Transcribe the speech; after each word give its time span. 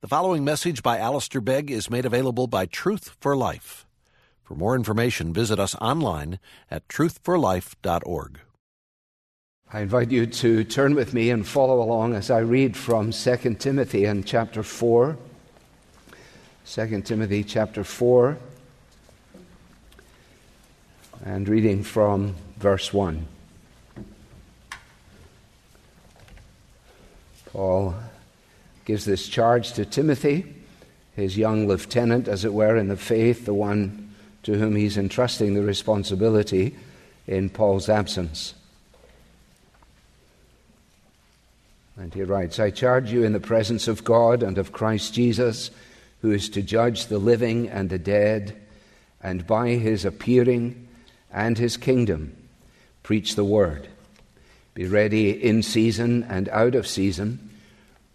The 0.00 0.06
following 0.06 0.44
message 0.44 0.84
by 0.84 0.98
Alistair 0.98 1.40
Begg 1.40 1.72
is 1.72 1.90
made 1.90 2.06
available 2.06 2.46
by 2.46 2.66
Truth 2.66 3.16
for 3.18 3.36
Life. 3.36 3.84
For 4.44 4.54
more 4.54 4.76
information, 4.76 5.32
visit 5.32 5.58
us 5.58 5.74
online 5.80 6.38
at 6.70 6.86
truthforlife.org. 6.86 8.38
I 9.72 9.80
invite 9.80 10.12
you 10.12 10.26
to 10.26 10.62
turn 10.62 10.94
with 10.94 11.14
me 11.14 11.30
and 11.30 11.44
follow 11.44 11.82
along 11.82 12.14
as 12.14 12.30
I 12.30 12.38
read 12.38 12.76
from 12.76 13.10
2 13.10 13.56
Timothy 13.58 14.04
in 14.04 14.22
chapter 14.22 14.62
4. 14.62 15.16
2 16.64 17.00
Timothy 17.00 17.42
chapter 17.42 17.82
4, 17.82 18.38
and 21.24 21.48
reading 21.48 21.82
from 21.82 22.36
verse 22.56 22.92
1. 22.92 23.26
Paul 27.46 27.96
gives 28.88 29.04
this 29.04 29.28
charge 29.28 29.74
to 29.74 29.84
Timothy, 29.84 30.46
his 31.14 31.36
young 31.36 31.68
lieutenant, 31.68 32.26
as 32.26 32.46
it 32.46 32.54
were, 32.54 32.74
in 32.74 32.88
the 32.88 32.96
faith, 32.96 33.44
the 33.44 33.52
one 33.52 34.14
to 34.44 34.56
whom 34.56 34.74
he's 34.74 34.96
entrusting 34.96 35.52
the 35.52 35.62
responsibility 35.62 36.74
in 37.26 37.50
Paul's 37.50 37.90
absence. 37.90 38.54
And 41.98 42.14
he 42.14 42.22
writes, 42.22 42.58
I 42.58 42.70
charge 42.70 43.12
you 43.12 43.24
in 43.24 43.34
the 43.34 43.40
presence 43.40 43.88
of 43.88 44.04
God 44.04 44.42
and 44.42 44.56
of 44.56 44.72
Christ 44.72 45.12
Jesus, 45.12 45.70
who 46.22 46.30
is 46.30 46.48
to 46.48 46.62
judge 46.62 47.06
the 47.06 47.18
living 47.18 47.68
and 47.68 47.90
the 47.90 47.98
dead, 47.98 48.56
and 49.22 49.46
by 49.46 49.72
his 49.72 50.06
appearing 50.06 50.88
and 51.30 51.58
his 51.58 51.76
kingdom, 51.76 52.34
preach 53.02 53.34
the 53.34 53.44
word. 53.44 53.86
Be 54.72 54.86
ready 54.86 55.30
in 55.30 55.62
season 55.62 56.22
and 56.22 56.48
out 56.48 56.74
of 56.74 56.86
season 56.86 57.47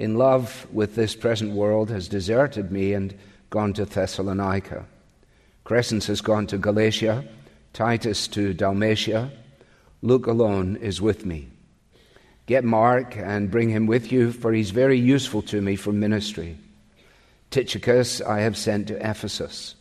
in 0.00 0.16
love 0.16 0.66
with 0.72 0.94
this 0.94 1.14
present 1.14 1.52
world, 1.52 1.90
has 1.90 2.08
deserted 2.08 2.72
me 2.72 2.94
and 2.94 3.14
gone 3.50 3.74
to 3.74 3.84
Thessalonica. 3.84 4.86
Crescens 5.66 6.06
has 6.06 6.22
gone 6.22 6.46
to 6.46 6.56
Galatia, 6.56 7.22
Titus 7.74 8.26
to 8.28 8.54
Dalmatia. 8.54 9.30
Luke 10.00 10.26
alone 10.26 10.76
is 10.76 11.02
with 11.02 11.26
me. 11.26 11.48
Get 12.46 12.64
Mark 12.64 13.14
and 13.14 13.50
bring 13.50 13.68
him 13.68 13.86
with 13.86 14.10
you, 14.10 14.32
for 14.32 14.54
he's 14.54 14.70
very 14.70 14.98
useful 14.98 15.42
to 15.42 15.60
me 15.60 15.76
for 15.76 15.92
ministry. 15.92 16.56
Tychicus 17.50 18.22
I 18.22 18.40
have 18.40 18.56
sent 18.56 18.88
to 18.88 18.96
Ephesus. 18.96 19.74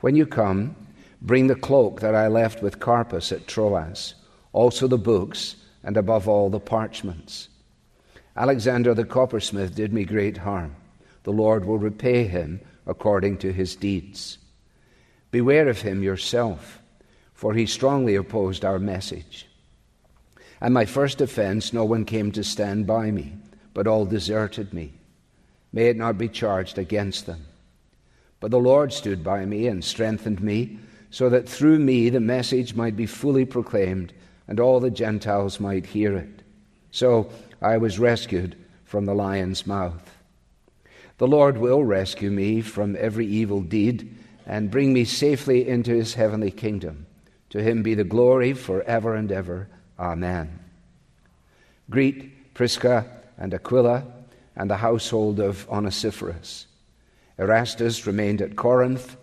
When 0.00 0.16
you 0.16 0.24
come, 0.24 0.74
bring 1.20 1.48
the 1.48 1.54
cloak 1.54 2.00
that 2.00 2.14
I 2.14 2.28
left 2.28 2.62
with 2.62 2.80
Carpus 2.80 3.30
at 3.30 3.46
Troas, 3.46 4.14
also 4.54 4.88
the 4.88 4.96
books, 4.96 5.56
and 5.84 5.98
above 5.98 6.28
all 6.28 6.48
the 6.48 6.58
parchments. 6.58 7.48
Alexander 8.36 8.94
the 8.94 9.04
coppersmith 9.04 9.74
did 9.74 9.92
me 9.92 10.04
great 10.04 10.38
harm. 10.38 10.74
The 11.24 11.32
Lord 11.32 11.64
will 11.64 11.78
repay 11.78 12.24
him 12.24 12.60
according 12.86 13.38
to 13.38 13.52
his 13.52 13.76
deeds. 13.76 14.38
Beware 15.30 15.68
of 15.68 15.82
him 15.82 16.02
yourself, 16.02 16.80
for 17.34 17.54
he 17.54 17.66
strongly 17.66 18.14
opposed 18.14 18.64
our 18.64 18.78
message. 18.78 19.46
At 20.60 20.72
my 20.72 20.84
first 20.84 21.20
offense, 21.20 21.72
no 21.72 21.84
one 21.84 22.04
came 22.04 22.32
to 22.32 22.44
stand 22.44 22.86
by 22.86 23.10
me, 23.10 23.34
but 23.74 23.86
all 23.86 24.06
deserted 24.06 24.72
me. 24.72 24.92
May 25.72 25.88
it 25.88 25.96
not 25.96 26.18
be 26.18 26.28
charged 26.28 26.78
against 26.78 27.26
them. 27.26 27.46
But 28.40 28.50
the 28.50 28.58
Lord 28.58 28.92
stood 28.92 29.24
by 29.24 29.44
me 29.44 29.66
and 29.66 29.84
strengthened 29.84 30.40
me, 30.40 30.78
so 31.10 31.28
that 31.28 31.48
through 31.48 31.78
me 31.78 32.10
the 32.10 32.20
message 32.20 32.74
might 32.74 32.96
be 32.96 33.06
fully 33.06 33.44
proclaimed, 33.44 34.12
and 34.48 34.58
all 34.58 34.80
the 34.80 34.90
Gentiles 34.90 35.60
might 35.60 35.86
hear 35.86 36.16
it. 36.16 36.42
So 36.90 37.30
I 37.62 37.76
was 37.76 37.98
rescued 37.98 38.56
from 38.84 39.06
the 39.06 39.14
lion's 39.14 39.66
mouth. 39.66 40.18
The 41.18 41.28
Lord 41.28 41.56
will 41.56 41.84
rescue 41.84 42.30
me 42.30 42.60
from 42.60 42.96
every 42.98 43.26
evil 43.26 43.60
deed 43.60 44.16
and 44.44 44.70
bring 44.70 44.92
me 44.92 45.04
safely 45.04 45.68
into 45.68 45.94
his 45.94 46.14
heavenly 46.14 46.50
kingdom. 46.50 47.06
To 47.50 47.62
him 47.62 47.82
be 47.84 47.94
the 47.94 48.02
glory 48.02 48.52
forever 48.54 49.14
and 49.14 49.30
ever. 49.30 49.68
Amen. 49.98 50.58
Greet 51.88 52.54
Prisca 52.54 53.06
and 53.38 53.54
Aquila 53.54 54.04
and 54.56 54.68
the 54.68 54.78
household 54.78 55.38
of 55.38 55.68
Onesiphorus. 55.68 56.66
Erastus 57.38 58.06
remained 58.06 58.42
at 58.42 58.56
Corinth, 58.56 59.16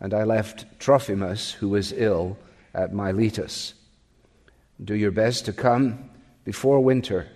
and 0.00 0.12
I 0.12 0.24
left 0.24 0.66
Trophimus, 0.78 1.52
who 1.52 1.70
was 1.70 1.92
ill, 1.92 2.36
at 2.74 2.92
Miletus. 2.92 3.74
Do 4.84 4.94
your 4.94 5.10
best 5.10 5.46
to 5.46 5.52
come 5.52 6.10
before 6.44 6.80
winter 6.80 7.28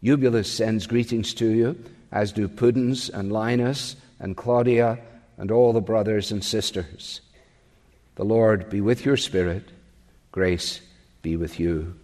Eubulus 0.00 0.52
sends 0.52 0.86
greetings 0.86 1.34
to 1.34 1.46
you, 1.46 1.84
as 2.12 2.32
do 2.32 2.48
Pudens 2.48 3.10
and 3.12 3.32
Linus 3.32 3.96
and 4.20 4.36
Claudia 4.36 4.98
and 5.38 5.50
all 5.50 5.72
the 5.72 5.80
brothers 5.80 6.30
and 6.32 6.44
sisters. 6.44 7.20
The 8.16 8.24
Lord 8.24 8.70
be 8.70 8.80
with 8.80 9.04
your 9.04 9.16
spirit. 9.16 9.64
Grace 10.32 10.80
be 11.22 11.36
with 11.36 11.60
you. 11.60 11.94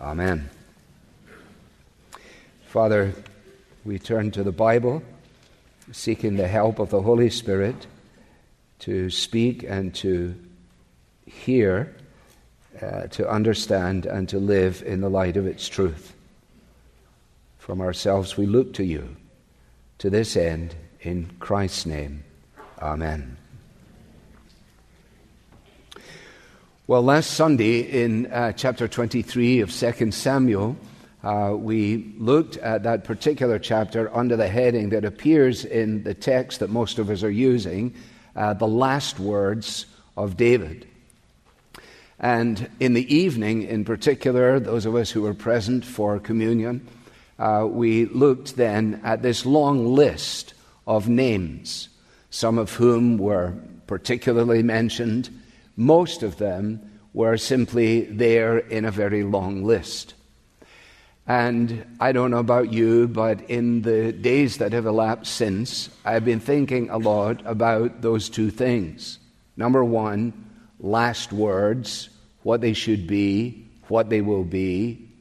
Amen. 0.00 0.50
Father, 2.66 3.12
we 3.84 3.98
turn 3.98 4.30
to 4.32 4.42
the 4.42 4.52
Bible, 4.52 5.02
seeking 5.92 6.36
the 6.36 6.48
help 6.48 6.78
of 6.78 6.90
the 6.90 7.02
Holy 7.02 7.30
Spirit 7.30 7.86
to 8.80 9.10
speak 9.10 9.62
and 9.62 9.94
to 9.96 10.34
hear, 11.26 11.94
uh, 12.80 13.06
to 13.08 13.28
understand, 13.28 14.06
and 14.06 14.28
to 14.28 14.38
live 14.38 14.82
in 14.86 15.00
the 15.00 15.10
light 15.10 15.36
of 15.36 15.46
its 15.46 15.68
truth. 15.68 16.14
From 17.62 17.80
ourselves 17.80 18.36
we 18.36 18.46
look 18.46 18.74
to 18.74 18.84
you. 18.84 19.14
To 19.98 20.10
this 20.10 20.36
end, 20.36 20.74
in 21.00 21.30
Christ's 21.38 21.86
name, 21.86 22.24
Amen. 22.80 23.36
Well, 26.88 27.02
last 27.02 27.30
Sunday 27.30 27.82
in 27.82 28.26
uh, 28.32 28.50
chapter 28.50 28.88
23 28.88 29.60
of 29.60 29.72
2 29.72 30.10
Samuel, 30.10 30.76
uh, 31.22 31.54
we 31.56 32.12
looked 32.18 32.56
at 32.56 32.82
that 32.82 33.04
particular 33.04 33.60
chapter 33.60 34.12
under 34.12 34.36
the 34.36 34.48
heading 34.48 34.88
that 34.88 35.04
appears 35.04 35.64
in 35.64 36.02
the 36.02 36.14
text 36.14 36.58
that 36.58 36.68
most 36.68 36.98
of 36.98 37.10
us 37.10 37.22
are 37.22 37.30
using, 37.30 37.94
uh, 38.34 38.54
the 38.54 38.66
last 38.66 39.20
words 39.20 39.86
of 40.16 40.36
David. 40.36 40.88
And 42.18 42.68
in 42.80 42.94
the 42.94 43.14
evening, 43.14 43.62
in 43.62 43.84
particular, 43.84 44.58
those 44.58 44.84
of 44.84 44.96
us 44.96 45.10
who 45.12 45.22
were 45.22 45.32
present 45.32 45.84
for 45.84 46.18
communion, 46.18 46.88
uh, 47.42 47.66
we 47.66 48.04
looked 48.06 48.54
then 48.54 49.00
at 49.02 49.20
this 49.22 49.44
long 49.44 49.96
list 49.96 50.54
of 50.86 51.08
names, 51.08 51.88
some 52.30 52.56
of 52.56 52.72
whom 52.74 53.18
were 53.18 53.52
particularly 53.88 54.62
mentioned. 54.62 55.28
Most 55.76 56.22
of 56.22 56.36
them 56.36 56.80
were 57.12 57.36
simply 57.36 58.02
there 58.02 58.58
in 58.58 58.84
a 58.84 58.92
very 58.92 59.24
long 59.24 59.64
list. 59.64 60.14
And 61.26 61.84
I 61.98 62.12
don't 62.12 62.30
know 62.30 62.38
about 62.38 62.72
you, 62.72 63.08
but 63.08 63.50
in 63.50 63.82
the 63.82 64.12
days 64.12 64.58
that 64.58 64.72
have 64.72 64.86
elapsed 64.86 65.34
since, 65.34 65.90
I've 66.04 66.24
been 66.24 66.38
thinking 66.38 66.90
a 66.90 66.98
lot 66.98 67.42
about 67.44 68.02
those 68.02 68.28
two 68.28 68.50
things. 68.50 69.18
Number 69.56 69.84
one, 69.84 70.32
last 70.78 71.32
words, 71.32 72.08
what 72.44 72.60
they 72.60 72.72
should 72.72 73.08
be, 73.08 73.66
what 73.88 74.10
they 74.10 74.20
will 74.20 74.44
be 74.44 75.11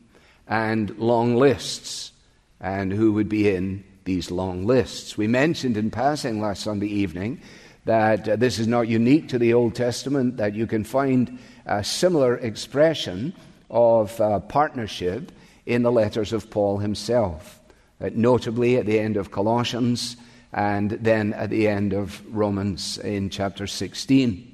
and 0.51 0.97
long 0.99 1.37
lists 1.37 2.11
and 2.59 2.91
who 2.91 3.13
would 3.13 3.29
be 3.29 3.49
in 3.49 3.81
these 4.03 4.29
long 4.29 4.65
lists. 4.65 5.17
We 5.17 5.25
mentioned 5.27 5.77
in 5.77 5.89
passing 5.89 6.41
last 6.41 6.63
Sunday 6.63 6.87
evening 6.87 7.41
that 7.85 8.27
uh, 8.27 8.35
this 8.35 8.59
is 8.59 8.67
not 8.67 8.89
unique 8.89 9.29
to 9.29 9.39
the 9.39 9.53
Old 9.53 9.75
Testament, 9.75 10.37
that 10.37 10.53
you 10.53 10.67
can 10.67 10.83
find 10.83 11.39
a 11.65 11.83
similar 11.85 12.35
expression 12.35 13.33
of 13.69 14.19
uh, 14.19 14.41
partnership 14.41 15.31
in 15.65 15.83
the 15.83 15.91
letters 15.91 16.33
of 16.33 16.49
Paul 16.49 16.79
himself, 16.79 17.61
uh, 18.01 18.09
notably 18.13 18.75
at 18.75 18.85
the 18.85 18.99
end 18.99 19.15
of 19.15 19.31
Colossians 19.31 20.17
and 20.51 20.91
then 20.91 21.31
at 21.31 21.49
the 21.49 21.69
end 21.69 21.93
of 21.93 22.21
Romans 22.35 22.97
in 22.97 23.29
chapter 23.29 23.67
16. 23.67 24.49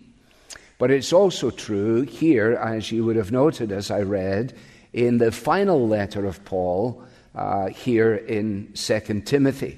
But 0.77 0.91
it's 0.91 1.11
also 1.11 1.49
true 1.49 2.03
here, 2.03 2.53
as 2.53 2.91
you 2.91 3.03
would 3.03 3.15
have 3.15 3.31
noted 3.31 3.71
as 3.71 3.89
I 3.89 4.01
read, 4.01 4.53
in 4.97 5.19
the 5.19 5.31
final 5.31 5.87
letter 5.87 6.25
of 6.25 6.43
Paul 6.43 7.03
uh, 7.35 7.67
here 7.67 8.15
in 8.15 8.71
2 8.73 8.99
Timothy. 9.25 9.77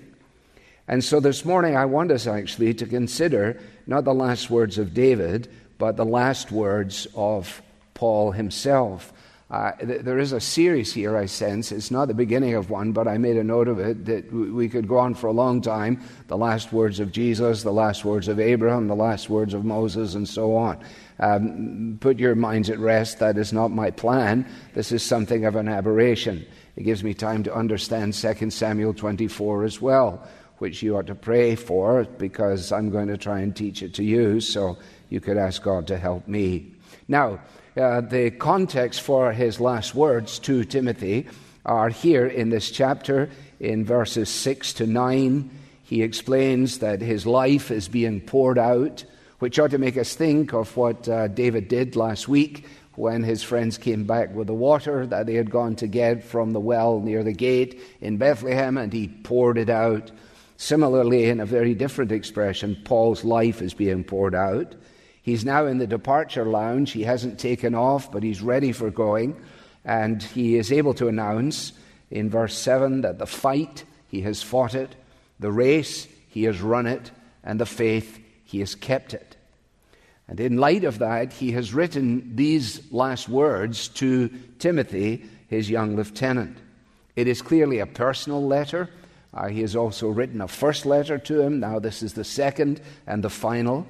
And 0.87 1.03
so 1.03 1.19
this 1.19 1.43
morning 1.43 1.75
I 1.75 1.85
want 1.85 2.09
us 2.11 2.25
actually 2.25 2.73
to 2.75 2.85
consider 2.85 3.59
not 3.85 4.05
the 4.05 4.13
last 4.13 4.49
words 4.49 4.77
of 4.77 4.93
David, 4.93 5.51
but 5.77 5.97
the 5.97 6.05
last 6.05 6.53
words 6.53 7.05
of 7.15 7.61
Paul 7.95 8.31
himself. 8.31 9.11
Uh, 9.51 9.73
th- 9.73 10.03
there 10.03 10.19
is 10.19 10.31
a 10.31 10.39
series 10.39 10.93
here, 10.93 11.17
I 11.17 11.25
sense. 11.25 11.73
It's 11.73 11.91
not 11.91 12.07
the 12.07 12.13
beginning 12.13 12.53
of 12.53 12.69
one, 12.69 12.93
but 12.93 13.05
I 13.05 13.17
made 13.17 13.35
a 13.35 13.43
note 13.43 13.67
of 13.67 13.77
it 13.77 14.05
that 14.05 14.27
w- 14.29 14.55
we 14.55 14.69
could 14.69 14.87
go 14.87 14.99
on 14.99 15.15
for 15.15 15.27
a 15.27 15.33
long 15.33 15.59
time. 15.61 16.01
The 16.27 16.37
last 16.37 16.71
words 16.71 17.01
of 17.01 17.11
Jesus, 17.11 17.63
the 17.63 17.73
last 17.73 18.05
words 18.05 18.29
of 18.29 18.39
Abraham, 18.39 18.87
the 18.87 18.95
last 18.95 19.29
words 19.29 19.53
of 19.53 19.65
Moses, 19.65 20.15
and 20.15 20.29
so 20.29 20.55
on. 20.55 20.77
Um, 21.19 21.97
put 21.99 22.17
your 22.19 22.35
minds 22.35 22.69
at 22.69 22.79
rest. 22.79 23.19
That 23.19 23.37
is 23.37 23.51
not 23.51 23.71
my 23.71 23.91
plan. 23.91 24.45
This 24.73 24.91
is 24.91 25.03
something 25.03 25.45
of 25.45 25.55
an 25.55 25.67
aberration. 25.67 26.45
It 26.75 26.83
gives 26.83 27.03
me 27.03 27.13
time 27.13 27.43
to 27.43 27.53
understand 27.53 28.13
2 28.13 28.49
Samuel 28.49 28.93
24 28.93 29.65
as 29.65 29.81
well, 29.81 30.25
which 30.59 30.81
you 30.81 30.97
ought 30.97 31.07
to 31.07 31.15
pray 31.15 31.55
for 31.55 32.05
because 32.05 32.71
I'm 32.71 32.89
going 32.89 33.07
to 33.09 33.17
try 33.17 33.41
and 33.41 33.55
teach 33.55 33.83
it 33.83 33.93
to 33.95 34.03
you, 34.03 34.39
so 34.39 34.77
you 35.09 35.19
could 35.19 35.37
ask 35.37 35.61
God 35.61 35.87
to 35.87 35.97
help 35.97 36.27
me. 36.27 36.73
Now, 37.07 37.41
uh, 37.75 38.01
the 38.01 38.31
context 38.31 39.01
for 39.01 39.31
his 39.31 39.59
last 39.59 39.93
words 39.95 40.39
to 40.39 40.63
Timothy 40.63 41.27
are 41.65 41.89
here 41.89 42.25
in 42.25 42.49
this 42.49 42.71
chapter 42.71 43.29
in 43.59 43.85
verses 43.85 44.29
6 44.29 44.73
to 44.73 44.87
9. 44.87 45.49
He 45.83 46.01
explains 46.01 46.79
that 46.79 47.01
his 47.01 47.25
life 47.25 47.71
is 47.71 47.87
being 47.87 48.21
poured 48.21 48.57
out, 48.57 49.03
which 49.39 49.57
ought 49.57 49.71
to 49.71 49.77
make 49.77 49.97
us 49.97 50.13
think 50.13 50.53
of 50.53 50.75
what 50.77 51.07
uh, 51.09 51.27
David 51.27 51.67
did 51.67 51.95
last 51.95 52.27
week 52.27 52.65
when 52.95 53.23
his 53.23 53.41
friends 53.41 53.77
came 53.77 54.03
back 54.03 54.35
with 54.35 54.47
the 54.47 54.53
water 54.53 55.07
that 55.07 55.25
they 55.25 55.35
had 55.35 55.49
gone 55.49 55.75
to 55.77 55.87
get 55.87 56.23
from 56.23 56.51
the 56.51 56.59
well 56.59 56.99
near 56.99 57.23
the 57.23 57.33
gate 57.33 57.81
in 58.01 58.17
Bethlehem, 58.17 58.77
and 58.77 58.91
he 58.91 59.07
poured 59.07 59.57
it 59.57 59.69
out. 59.69 60.11
Similarly, 60.57 61.29
in 61.29 61.39
a 61.39 61.45
very 61.45 61.73
different 61.73 62.11
expression, 62.11 62.77
Paul's 62.83 63.23
life 63.23 63.61
is 63.61 63.73
being 63.73 64.03
poured 64.03 64.35
out. 64.35 64.75
He's 65.21 65.45
now 65.45 65.65
in 65.65 65.77
the 65.77 65.87
departure 65.87 66.43
lounge. 66.43 66.91
He 66.91 67.03
hasn't 67.03 67.39
taken 67.39 67.73
off, 67.73 68.11
but 68.11 68.23
he's 68.23 68.41
ready 68.41 68.73
for 68.73 68.91
going. 68.91 69.39
And 69.85 70.21
he 70.21 70.57
is 70.57 70.71
able 70.71 70.93
to 70.95 71.07
announce 71.07 71.71
in 72.11 72.29
verse 72.29 72.57
7 72.57 73.01
that 73.01 73.19
the 73.19 73.27
fight, 73.27 73.85
he 74.09 74.21
has 74.21 74.41
fought 74.41 74.75
it, 74.75 74.95
the 75.39 75.51
race, 75.51 76.07
he 76.27 76.43
has 76.43 76.61
run 76.61 76.85
it, 76.85 77.11
and 77.43 77.61
the 77.61 77.65
faith, 77.65 78.19
he 78.43 78.59
has 78.59 78.75
kept 78.75 79.13
it. 79.13 79.28
And 80.29 80.39
in 80.39 80.57
light 80.57 80.83
of 80.83 80.99
that, 80.99 81.33
he 81.33 81.51
has 81.53 81.73
written 81.73 82.35
these 82.35 82.91
last 82.91 83.27
words 83.27 83.87
to 83.89 84.29
Timothy, 84.59 85.25
his 85.47 85.71
young 85.71 85.95
lieutenant. 85.95 86.55
It 87.15 87.27
is 87.27 87.41
clearly 87.41 87.79
a 87.79 87.87
personal 87.87 88.45
letter. 88.45 88.91
Uh, 89.33 89.47
he 89.47 89.61
has 89.61 89.75
also 89.75 90.07
written 90.07 90.39
a 90.39 90.47
first 90.47 90.85
letter 90.85 91.17
to 91.17 91.41
him. 91.41 91.59
Now, 91.59 91.79
this 91.79 92.03
is 92.03 92.13
the 92.13 92.23
second 92.23 92.79
and 93.07 93.23
the 93.23 93.29
final. 93.31 93.87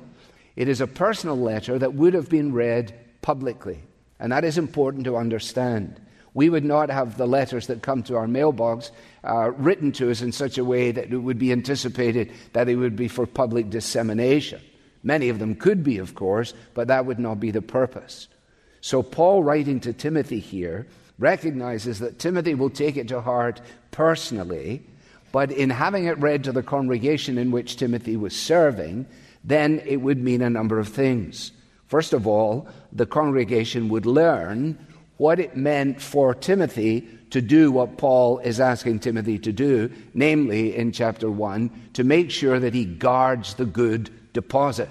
It 0.56 0.70
is 0.70 0.80
a 0.80 0.88
personal 0.88 1.38
letter 1.38 1.78
that 1.78 1.96
would 1.96 2.14
have 2.14 2.30
been 2.30 2.54
read 2.54 2.98
publicly, 3.22 3.84
and 4.18 4.32
that 4.32 4.46
is 4.46 4.58
important 4.58 5.04
to 5.06 5.18
understand. 5.18 6.00
We 6.34 6.50
would 6.50 6.64
not 6.64 6.90
have 6.90 7.18
the 7.18 7.28
letters 7.28 7.68
that 7.68 7.82
come 7.82 8.02
to 8.04 8.16
our 8.16 8.28
mailbox 8.28 8.92
uh, 9.26 9.52
written 9.52 9.92
to 9.94 10.10
us 10.10 10.22
in 10.22 10.32
such 10.32 10.58
a 10.58 10.64
way 10.64 10.92
that 10.92 11.12
it 11.12 11.18
would 11.18 11.40
be 11.40 11.52
anticipated 11.52 12.32
that 12.54 12.70
it 12.70 12.78
would 12.78 12.96
be 12.96 13.10
for 13.10 13.26
public 13.26 13.70
dissemination. 13.70 14.62
Many 15.04 15.30
of 15.30 15.40
them 15.40 15.56
could 15.56 15.84
be, 15.84 15.98
of 15.98 16.16
course, 16.16 16.54
but 16.74 16.88
that 16.88 17.06
would 17.06 17.20
not 17.20 17.40
be 17.40 17.52
the 17.52 17.62
purpose. 17.62 18.28
So, 18.82 19.04
Paul, 19.04 19.44
writing 19.44 19.80
to 19.82 19.94
Timothy 19.94 20.40
here, 20.40 20.88
recognizes 21.18 22.00
that 22.00 22.20
Timothy 22.20 22.56
will 22.56 22.70
take 22.70 22.98
it 22.98 23.10
to 23.10 23.22
heart 23.22 23.62
personally, 23.92 24.84
but 25.32 25.52
in 25.52 25.70
having 25.70 26.06
it 26.06 26.18
read 26.20 26.44
to 26.46 26.52
the 26.52 26.64
congregation 26.64 27.38
in 27.38 27.52
which 27.52 27.76
Timothy 27.76 28.16
was 28.16 28.36
serving, 28.36 29.06
then 29.44 29.82
it 29.86 29.98
would 29.98 30.22
mean 30.24 30.42
a 30.42 30.50
number 30.50 30.80
of 30.80 30.88
things. 30.88 31.52
First 31.88 32.14
of 32.14 32.28
all, 32.28 32.68
the 32.92 33.06
congregation 33.06 33.90
would 33.90 34.06
learn 34.06 34.78
what 35.18 35.40
it 35.40 35.58
meant 35.58 36.02
for 36.02 36.34
Timothy 36.34 37.08
to 37.32 37.42
do 37.42 37.72
what 37.72 37.98
Paul 37.98 38.40
is 38.40 38.60
asking 38.60 39.00
Timothy 39.00 39.38
to 39.40 39.52
do, 39.52 39.92
namely 40.14 40.76
in 40.76 40.92
chapter 40.92 41.30
1, 41.30 41.90
to 41.94 42.04
make 42.04 42.32
sure 42.32 42.60
that 42.60 42.74
he 42.74 42.86
guards 42.86 43.56
the 43.56 43.66
good 43.66 44.10
deposit. 44.34 44.90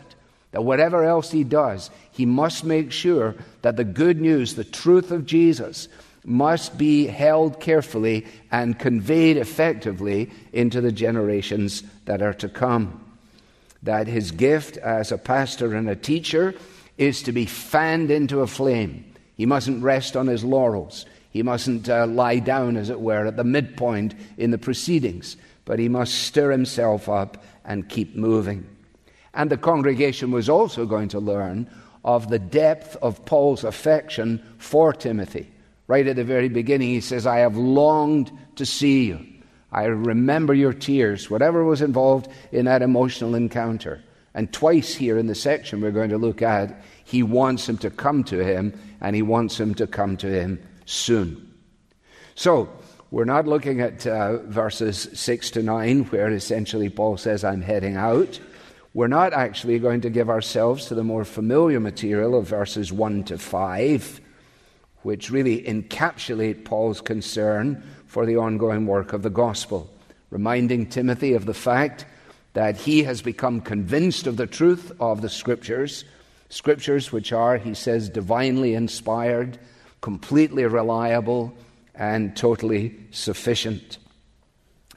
That 0.52 0.64
whatever 0.64 1.04
else 1.04 1.30
he 1.30 1.44
does, 1.44 1.90
he 2.10 2.24
must 2.24 2.64
make 2.64 2.90
sure 2.90 3.34
that 3.62 3.76
the 3.76 3.84
good 3.84 4.20
news, 4.20 4.54
the 4.54 4.64
truth 4.64 5.10
of 5.10 5.26
Jesus, 5.26 5.88
must 6.24 6.78
be 6.78 7.06
held 7.06 7.60
carefully 7.60 8.26
and 8.50 8.78
conveyed 8.78 9.36
effectively 9.36 10.30
into 10.52 10.80
the 10.80 10.92
generations 10.92 11.82
that 12.06 12.22
are 12.22 12.34
to 12.34 12.48
come 12.48 13.04
that 13.82 14.06
his 14.06 14.30
gift 14.32 14.76
as 14.78 15.12
a 15.12 15.18
pastor 15.18 15.74
and 15.74 15.88
a 15.88 15.96
teacher 15.96 16.54
is 16.96 17.22
to 17.22 17.32
be 17.32 17.46
fanned 17.46 18.10
into 18.10 18.40
a 18.40 18.46
flame. 18.46 19.04
He 19.36 19.46
mustn't 19.46 19.82
rest 19.82 20.16
on 20.16 20.26
his 20.26 20.44
laurels. 20.44 21.06
He 21.30 21.42
mustn't 21.42 21.88
uh, 21.88 22.06
lie 22.06 22.40
down, 22.40 22.76
as 22.76 22.90
it 22.90 23.00
were, 23.00 23.26
at 23.26 23.36
the 23.36 23.44
midpoint 23.44 24.14
in 24.36 24.50
the 24.50 24.58
proceedings, 24.58 25.36
but 25.64 25.78
he 25.78 25.88
must 25.88 26.14
stir 26.14 26.50
himself 26.50 27.08
up 27.08 27.44
and 27.64 27.88
keep 27.88 28.16
moving. 28.16 28.66
And 29.38 29.50
the 29.50 29.56
congregation 29.56 30.32
was 30.32 30.48
also 30.48 30.84
going 30.84 31.10
to 31.10 31.20
learn 31.20 31.70
of 32.04 32.28
the 32.28 32.40
depth 32.40 32.96
of 32.96 33.24
Paul's 33.24 33.62
affection 33.62 34.42
for 34.58 34.92
Timothy. 34.92 35.48
Right 35.86 36.08
at 36.08 36.16
the 36.16 36.24
very 36.24 36.48
beginning, 36.48 36.88
he 36.88 37.00
says, 37.00 37.24
I 37.24 37.38
have 37.38 37.56
longed 37.56 38.32
to 38.56 38.66
see 38.66 39.06
you. 39.06 39.24
I 39.70 39.84
remember 39.84 40.54
your 40.54 40.72
tears, 40.72 41.30
whatever 41.30 41.62
was 41.62 41.82
involved 41.82 42.28
in 42.50 42.64
that 42.64 42.82
emotional 42.82 43.36
encounter. 43.36 44.02
And 44.34 44.52
twice 44.52 44.92
here 44.92 45.16
in 45.16 45.28
the 45.28 45.36
section 45.36 45.80
we're 45.80 45.92
going 45.92 46.10
to 46.10 46.18
look 46.18 46.42
at, 46.42 46.82
he 47.04 47.22
wants 47.22 47.68
him 47.68 47.78
to 47.78 47.90
come 47.90 48.24
to 48.24 48.44
him, 48.44 48.76
and 49.00 49.14
he 49.14 49.22
wants 49.22 49.58
him 49.58 49.72
to 49.76 49.86
come 49.86 50.16
to 50.16 50.26
him 50.26 50.60
soon. 50.84 51.54
So, 52.34 52.68
we're 53.10 53.24
not 53.24 53.46
looking 53.46 53.80
at 53.80 54.06
uh, 54.06 54.38
verses 54.38 55.08
6 55.14 55.52
to 55.52 55.62
9, 55.62 56.04
where 56.06 56.28
essentially 56.28 56.90
Paul 56.90 57.16
says, 57.16 57.44
I'm 57.44 57.62
heading 57.62 57.96
out. 57.96 58.38
We're 58.98 59.06
not 59.06 59.32
actually 59.32 59.78
going 59.78 60.00
to 60.00 60.10
give 60.10 60.28
ourselves 60.28 60.86
to 60.86 60.96
the 60.96 61.04
more 61.04 61.24
familiar 61.24 61.78
material 61.78 62.36
of 62.36 62.48
verses 62.48 62.92
1 62.92 63.22
to 63.26 63.38
5, 63.38 64.20
which 65.02 65.30
really 65.30 65.62
encapsulate 65.62 66.64
Paul's 66.64 67.00
concern 67.00 67.80
for 68.06 68.26
the 68.26 68.38
ongoing 68.38 68.86
work 68.86 69.12
of 69.12 69.22
the 69.22 69.30
gospel, 69.30 69.88
reminding 70.30 70.88
Timothy 70.88 71.34
of 71.34 71.46
the 71.46 71.54
fact 71.54 72.06
that 72.54 72.76
he 72.76 73.04
has 73.04 73.22
become 73.22 73.60
convinced 73.60 74.26
of 74.26 74.36
the 74.36 74.48
truth 74.48 74.90
of 74.98 75.22
the 75.22 75.28
scriptures, 75.28 76.04
scriptures 76.48 77.12
which 77.12 77.32
are, 77.32 77.56
he 77.56 77.74
says, 77.74 78.08
divinely 78.08 78.74
inspired, 78.74 79.60
completely 80.00 80.64
reliable, 80.66 81.56
and 81.94 82.36
totally 82.36 82.96
sufficient. 83.12 83.98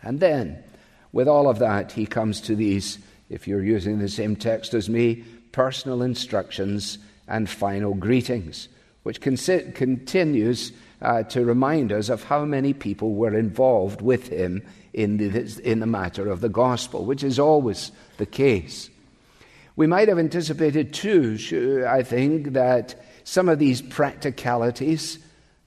And 0.01 0.20
then, 0.20 0.63
with 1.12 1.27
all 1.27 1.48
of 1.48 1.60
that, 1.60 1.91
he 1.91 2.08
comes 2.08 2.41
to 2.41 2.55
these, 2.55 2.98
if 3.31 3.47
you're 3.47 3.63
using 3.63 3.97
the 3.97 4.09
same 4.09 4.35
text 4.35 4.73
as 4.73 4.89
me, 4.89 5.23
personal 5.53 6.03
instructions 6.03 6.97
and 7.27 7.50
final 7.50 7.93
greetings, 7.93 8.67
which 9.03 9.21
continues 9.21 10.73
uh, 11.01 11.23
to 11.23 11.45
remind 11.45 11.91
us 11.91 12.09
of 12.09 12.25
how 12.25 12.43
many 12.45 12.73
people 12.73 13.15
were 13.15 13.35
involved 13.35 14.01
with 14.01 14.27
him 14.27 14.61
in 14.93 15.17
the, 15.17 15.61
in 15.63 15.79
the 15.79 15.85
matter 15.85 16.29
of 16.29 16.41
the 16.41 16.50
gospel, 16.50 17.05
which 17.05 17.23
is 17.23 17.39
always 17.39 17.91
the 18.17 18.25
case. 18.25 18.89
We 19.77 19.88
might 19.88 20.09
have 20.09 20.19
anticipated, 20.19 20.93
too, 20.93 21.85
I 21.88 22.03
think, 22.03 22.53
that 22.53 23.01
some 23.23 23.47
of 23.47 23.59
these 23.59 23.81
practicalities, 23.81 25.19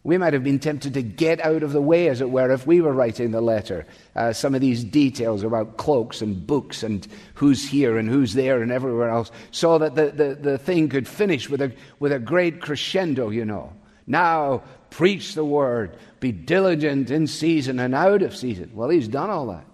we 0.05 0.19
might 0.19 0.35
have 0.35 0.45
been 0.45 0.59
tempted 0.59 0.95
to 0.95 1.03
get 1.03 1.41
out 1.41 1.63
of 1.63 1.73
the 1.73 1.81
way, 1.81 2.09
as 2.09 2.21
it 2.21 2.31
were, 2.31 2.53
if 2.53 2.67
we 2.67 2.83
were 2.83 2.93
writing 2.93 3.31
the 3.31 3.41
letter. 3.41 3.87
Uh, 4.15 4.35
some 4.35 4.55
of 4.55 4.61
these 4.61 4.85
details 4.85 5.43
about 5.43 5.79
cloaks 5.79 6.21
and 6.21 6.47
books 6.47 6.83
and 6.83 7.09
who's 7.33 7.67
here 7.67 7.97
and 7.97 8.07
who's 8.07 8.35
there 8.35 8.63
and 8.63 8.71
everywhere 8.71 9.09
else, 9.09 9.31
so 9.51 9.79
that 9.79 9.95
the, 9.95 10.11
the, 10.11 10.35
the 10.35 10.59
thing 10.59 10.91
could 10.91 11.09
finish 11.09 11.49
with 11.49 11.63
a, 11.63 11.73
with 12.01 12.13
a 12.13 12.19
great 12.19 12.61
crescendo, 12.61 13.31
you 13.31 13.47
know. 13.47 13.73
Now 14.07 14.63
preach 14.91 15.35
the 15.35 15.45
word, 15.45 15.97
be 16.21 16.33
diligent 16.33 17.11
in 17.11 17.27
season 17.27 17.81
and 17.81 17.95
out 17.95 18.21
of 18.21 18.37
season. 18.37 18.71
Well, 18.75 18.91
he's 18.91 19.09
done 19.09 19.31
all 19.31 19.47
that. 19.47 19.65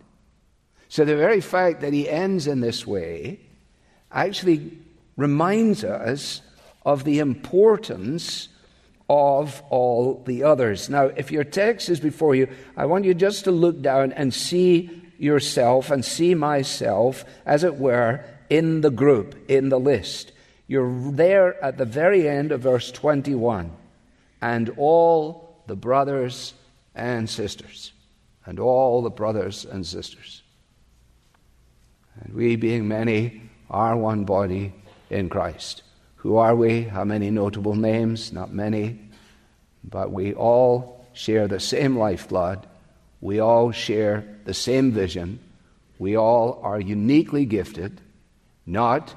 So 0.88 1.04
the 1.04 1.16
very 1.16 1.40
fact 1.40 1.80
that 1.80 1.92
he 1.92 2.08
ends 2.08 2.46
in 2.46 2.60
this 2.60 2.86
way 2.86 3.40
actually 4.12 4.78
reminds 5.16 5.82
us 5.82 6.40
of 6.86 7.02
the 7.02 7.18
importance 7.18 8.48
of 9.10 9.60
all 9.70 10.22
the 10.24 10.44
others. 10.44 10.88
Now, 10.88 11.06
if 11.06 11.32
your 11.32 11.42
text 11.42 11.88
is 11.88 11.98
before 11.98 12.36
you, 12.36 12.46
I 12.76 12.86
want 12.86 13.04
you 13.04 13.12
just 13.12 13.42
to 13.42 13.50
look 13.50 13.82
down 13.82 14.12
and 14.12 14.32
see 14.32 14.88
yourself 15.18 15.90
and 15.90 16.04
see 16.04 16.36
myself, 16.36 17.24
as 17.44 17.64
it 17.64 17.74
were, 17.74 18.24
in 18.48 18.82
the 18.82 18.90
group, 18.90 19.50
in 19.50 19.68
the 19.68 19.80
list. 19.80 20.30
You're 20.68 21.10
there 21.10 21.62
at 21.62 21.76
the 21.76 21.84
very 21.84 22.28
end 22.28 22.52
of 22.52 22.60
verse 22.60 22.92
21. 22.92 23.72
And 24.40 24.70
all 24.76 25.60
the 25.66 25.74
brothers 25.74 26.54
and 26.94 27.28
sisters. 27.28 27.92
And 28.46 28.60
all 28.60 29.02
the 29.02 29.10
brothers 29.10 29.64
and 29.64 29.84
sisters. 29.84 30.44
And 32.20 32.32
we, 32.32 32.54
being 32.54 32.86
many, 32.86 33.42
are 33.68 33.96
one 33.96 34.24
body 34.24 34.72
in 35.10 35.28
Christ. 35.28 35.82
Who 36.20 36.36
are 36.36 36.54
we? 36.54 36.82
How 36.82 37.04
many 37.04 37.30
notable 37.30 37.74
names? 37.74 38.30
Not 38.30 38.52
many. 38.52 39.00
But 39.82 40.12
we 40.12 40.34
all 40.34 41.06
share 41.14 41.48
the 41.48 41.60
same 41.60 41.96
lifeblood. 41.96 42.66
We 43.22 43.40
all 43.40 43.72
share 43.72 44.24
the 44.44 44.52
same 44.52 44.92
vision. 44.92 45.38
We 45.98 46.16
all 46.16 46.60
are 46.62 46.78
uniquely 46.78 47.46
gifted, 47.46 48.02
not 48.66 49.14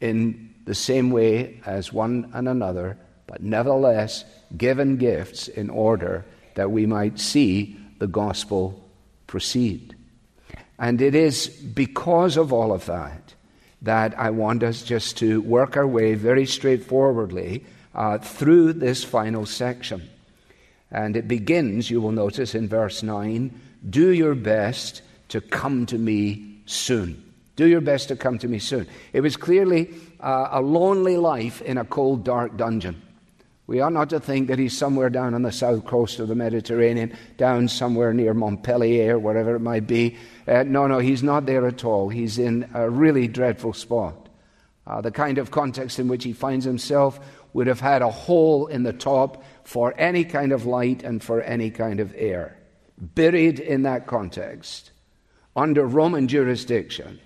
in 0.00 0.54
the 0.64 0.74
same 0.74 1.10
way 1.10 1.60
as 1.66 1.92
one 1.92 2.30
and 2.32 2.48
another, 2.48 2.96
but 3.26 3.42
nevertheless 3.42 4.24
given 4.56 4.96
gifts 4.96 5.48
in 5.48 5.68
order 5.68 6.24
that 6.54 6.70
we 6.70 6.86
might 6.86 7.20
see 7.20 7.78
the 7.98 8.06
gospel 8.06 8.88
proceed. 9.26 9.94
And 10.78 11.02
it 11.02 11.14
is 11.14 11.48
because 11.48 12.38
of 12.38 12.54
all 12.54 12.72
of 12.72 12.86
that 12.86 13.34
that 13.82 14.18
I 14.18 14.30
want 14.30 14.62
us 14.62 14.82
just 14.82 15.16
to 15.18 15.40
work 15.40 15.76
our 15.76 15.86
way 15.86 16.14
very 16.14 16.46
straightforwardly 16.46 17.64
uh, 17.94 18.18
through 18.18 18.74
this 18.74 19.04
final 19.04 19.46
section. 19.46 20.08
And 20.90 21.16
it 21.16 21.28
begins, 21.28 21.90
you 21.90 22.00
will 22.00 22.12
notice 22.12 22.54
in 22.54 22.68
verse 22.68 23.02
9, 23.02 23.60
do 23.88 24.10
your 24.10 24.34
best 24.34 25.02
to 25.28 25.40
come 25.40 25.86
to 25.86 25.98
me 25.98 26.60
soon. 26.66 27.22
Do 27.56 27.66
your 27.66 27.80
best 27.80 28.08
to 28.08 28.16
come 28.16 28.38
to 28.38 28.48
me 28.48 28.58
soon. 28.58 28.86
It 29.12 29.20
was 29.20 29.36
clearly 29.36 29.90
uh, 30.20 30.48
a 30.52 30.60
lonely 30.60 31.16
life 31.16 31.60
in 31.62 31.76
a 31.76 31.84
cold, 31.84 32.24
dark 32.24 32.56
dungeon. 32.56 33.02
We 33.68 33.80
are 33.80 33.90
not 33.90 34.08
to 34.10 34.18
think 34.18 34.48
that 34.48 34.58
he's 34.58 34.76
somewhere 34.76 35.10
down 35.10 35.34
on 35.34 35.42
the 35.42 35.52
south 35.52 35.84
coast 35.84 36.20
of 36.20 36.28
the 36.28 36.34
Mediterranean, 36.34 37.14
down 37.36 37.68
somewhere 37.68 38.14
near 38.14 38.32
Montpellier, 38.32 39.16
or 39.16 39.18
wherever 39.18 39.54
it 39.54 39.60
might 39.60 39.86
be. 39.86 40.16
Uh, 40.46 40.62
no, 40.62 40.86
no, 40.86 41.00
he's 41.00 41.22
not 41.22 41.44
there 41.44 41.66
at 41.66 41.84
all. 41.84 42.08
He's 42.08 42.38
in 42.38 42.70
a 42.72 42.88
really 42.88 43.28
dreadful 43.28 43.74
spot. 43.74 44.30
Uh, 44.86 45.02
the 45.02 45.10
kind 45.10 45.36
of 45.36 45.50
context 45.50 45.98
in 45.98 46.08
which 46.08 46.24
he 46.24 46.32
finds 46.32 46.64
himself 46.64 47.20
would 47.52 47.66
have 47.66 47.78
had 47.78 48.00
a 48.00 48.10
hole 48.10 48.68
in 48.68 48.84
the 48.84 48.92
top 48.94 49.44
for 49.64 49.92
any 49.98 50.24
kind 50.24 50.52
of 50.52 50.64
light 50.64 51.02
and 51.02 51.22
for 51.22 51.42
any 51.42 51.70
kind 51.70 52.00
of 52.00 52.14
air. 52.16 52.56
Buried 52.98 53.60
in 53.60 53.82
that 53.82 54.06
context, 54.06 54.92
under 55.54 55.84
Roman 55.84 56.26
jurisdiction, 56.26 57.20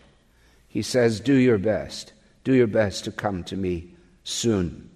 he 0.66 0.82
says, 0.82 1.20
Do 1.20 1.34
your 1.34 1.58
best. 1.58 2.12
Do 2.42 2.52
your 2.52 2.66
best 2.66 3.04
to 3.04 3.12
come 3.12 3.44
to 3.44 3.56
me 3.56 3.94
soon. 4.24 4.88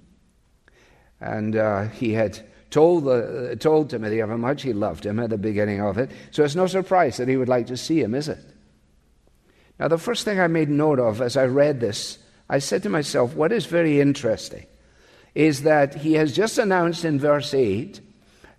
And 1.20 1.56
uh, 1.56 1.88
he 1.88 2.12
had 2.12 2.40
told, 2.70 3.08
uh, 3.08 3.54
told 3.56 3.90
Timothy 3.90 4.20
how 4.20 4.37
much 4.37 4.62
he 4.62 4.73
loved 4.73 5.04
him 5.06 5.18
at 5.18 5.30
the 5.30 5.38
beginning 5.38 5.80
of 5.80 5.99
it. 5.99 6.11
So 6.30 6.44
it's 6.44 6.54
no 6.54 6.66
surprise 6.66 7.16
that 7.16 7.28
he 7.28 7.37
would 7.37 7.49
like 7.49 7.66
to 7.68 7.76
see 7.76 8.00
him, 8.00 8.14
is 8.14 8.28
it? 8.28 8.38
Now, 9.78 9.88
the 9.88 9.99
first 9.99 10.25
thing 10.25 10.40
I 10.40 10.46
made 10.46 10.68
note 10.68 10.99
of 10.99 11.20
as 11.20 11.37
I 11.37 11.44
read 11.44 11.80
this, 11.80 12.18
I 12.49 12.58
said 12.58 12.82
to 12.85 12.88
myself, 12.88 13.35
what 13.35 13.52
is 13.52 13.66
very 13.66 14.00
interesting 14.00 14.66
is 15.35 15.62
that 15.62 15.94
he 15.96 16.14
has 16.14 16.35
just 16.35 16.56
announced 16.56 17.04
in 17.04 17.18
verse 17.18 17.52
8 17.52 18.00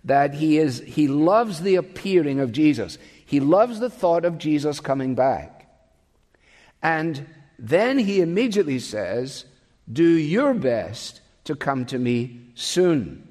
that 0.04 0.34
he, 0.34 0.58
is, 0.58 0.78
he 0.78 1.08
loves 1.08 1.60
the 1.60 1.74
appearing 1.74 2.38
of 2.38 2.52
Jesus. 2.52 2.98
He 3.26 3.40
loves 3.40 3.80
the 3.80 3.90
thought 3.90 4.24
of 4.24 4.38
Jesus 4.38 4.78
coming 4.78 5.16
back. 5.16 5.68
And 6.80 7.26
then 7.58 7.98
he 7.98 8.20
immediately 8.20 8.78
says, 8.78 9.44
Do 9.92 10.08
your 10.08 10.54
best 10.54 11.20
to 11.44 11.56
come 11.56 11.84
to 11.86 11.98
me 11.98 12.47
soon. 12.58 13.26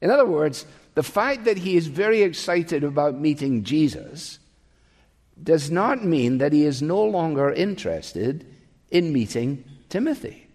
In 0.00 0.10
other 0.10 0.24
words, 0.24 0.64
the 0.94 1.02
fact 1.02 1.44
that 1.44 1.58
he 1.58 1.76
is 1.76 1.88
very 1.88 2.22
excited 2.22 2.84
about 2.84 3.20
meeting 3.20 3.64
Jesus 3.64 4.38
does 5.42 5.70
not 5.70 6.04
mean 6.04 6.38
that 6.38 6.52
he 6.52 6.64
is 6.64 6.80
no 6.80 7.02
longer 7.02 7.50
interested 7.50 8.46
in 8.90 9.12
meeting 9.12 9.64
Timothy. 9.88 10.46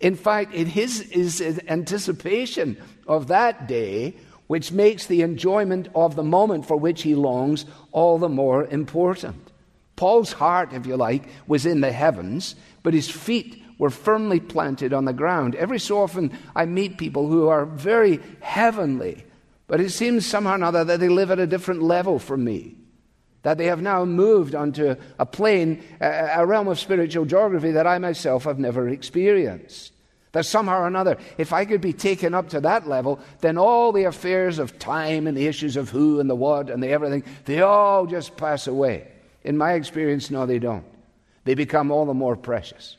In 0.00 0.16
fact, 0.16 0.54
it 0.54 0.76
is 0.76 1.00
his 1.10 1.60
anticipation 1.68 2.76
of 3.06 3.28
that 3.28 3.66
day 3.66 4.14
which 4.46 4.72
makes 4.72 5.06
the 5.06 5.22
enjoyment 5.22 5.88
of 5.94 6.14
the 6.14 6.24
moment 6.24 6.66
for 6.66 6.76
which 6.76 7.02
he 7.02 7.14
longs 7.14 7.64
all 7.90 8.18
the 8.18 8.28
more 8.28 8.66
important. 8.66 9.50
Paul's 9.96 10.32
heart, 10.32 10.72
if 10.72 10.86
you 10.86 10.96
like, 10.96 11.24
was 11.46 11.64
in 11.64 11.80
the 11.80 11.92
heavens, 11.92 12.54
but 12.82 12.94
his 12.94 13.10
feet 13.10 13.61
were 13.82 13.90
firmly 13.90 14.38
planted 14.38 14.92
on 14.92 15.06
the 15.06 15.12
ground. 15.12 15.56
Every 15.56 15.80
so 15.80 16.00
often, 16.00 16.30
I 16.54 16.66
meet 16.66 16.98
people 16.98 17.26
who 17.26 17.48
are 17.48 17.64
very 17.66 18.20
heavenly, 18.38 19.24
but 19.66 19.80
it 19.80 19.90
seems 19.90 20.24
somehow 20.24 20.52
or 20.52 20.54
another 20.54 20.84
that 20.84 21.00
they 21.00 21.08
live 21.08 21.32
at 21.32 21.40
a 21.40 21.48
different 21.48 21.82
level 21.82 22.20
from 22.20 22.44
me. 22.44 22.76
That 23.42 23.58
they 23.58 23.66
have 23.66 23.82
now 23.82 24.04
moved 24.04 24.54
onto 24.54 24.94
a 25.18 25.26
plane, 25.26 25.82
a 26.00 26.46
realm 26.46 26.68
of 26.68 26.78
spiritual 26.78 27.24
geography 27.24 27.72
that 27.72 27.88
I 27.88 27.98
myself 27.98 28.44
have 28.44 28.60
never 28.60 28.88
experienced. 28.88 29.92
That 30.30 30.46
somehow 30.46 30.82
or 30.82 30.86
another, 30.86 31.16
if 31.36 31.52
I 31.52 31.64
could 31.64 31.80
be 31.80 31.92
taken 31.92 32.34
up 32.34 32.50
to 32.50 32.60
that 32.60 32.86
level, 32.86 33.18
then 33.40 33.58
all 33.58 33.90
the 33.90 34.04
affairs 34.04 34.60
of 34.60 34.78
time 34.78 35.26
and 35.26 35.36
the 35.36 35.48
issues 35.48 35.76
of 35.76 35.90
who 35.90 36.20
and 36.20 36.30
the 36.30 36.36
what 36.36 36.70
and 36.70 36.80
the 36.80 36.90
everything, 36.90 37.24
they 37.46 37.62
all 37.62 38.06
just 38.06 38.36
pass 38.36 38.68
away. 38.68 39.08
In 39.42 39.58
my 39.58 39.72
experience, 39.72 40.30
no, 40.30 40.46
they 40.46 40.60
don't. 40.60 40.86
They 41.42 41.54
become 41.54 41.90
all 41.90 42.06
the 42.06 42.14
more 42.14 42.36
precious. 42.36 42.96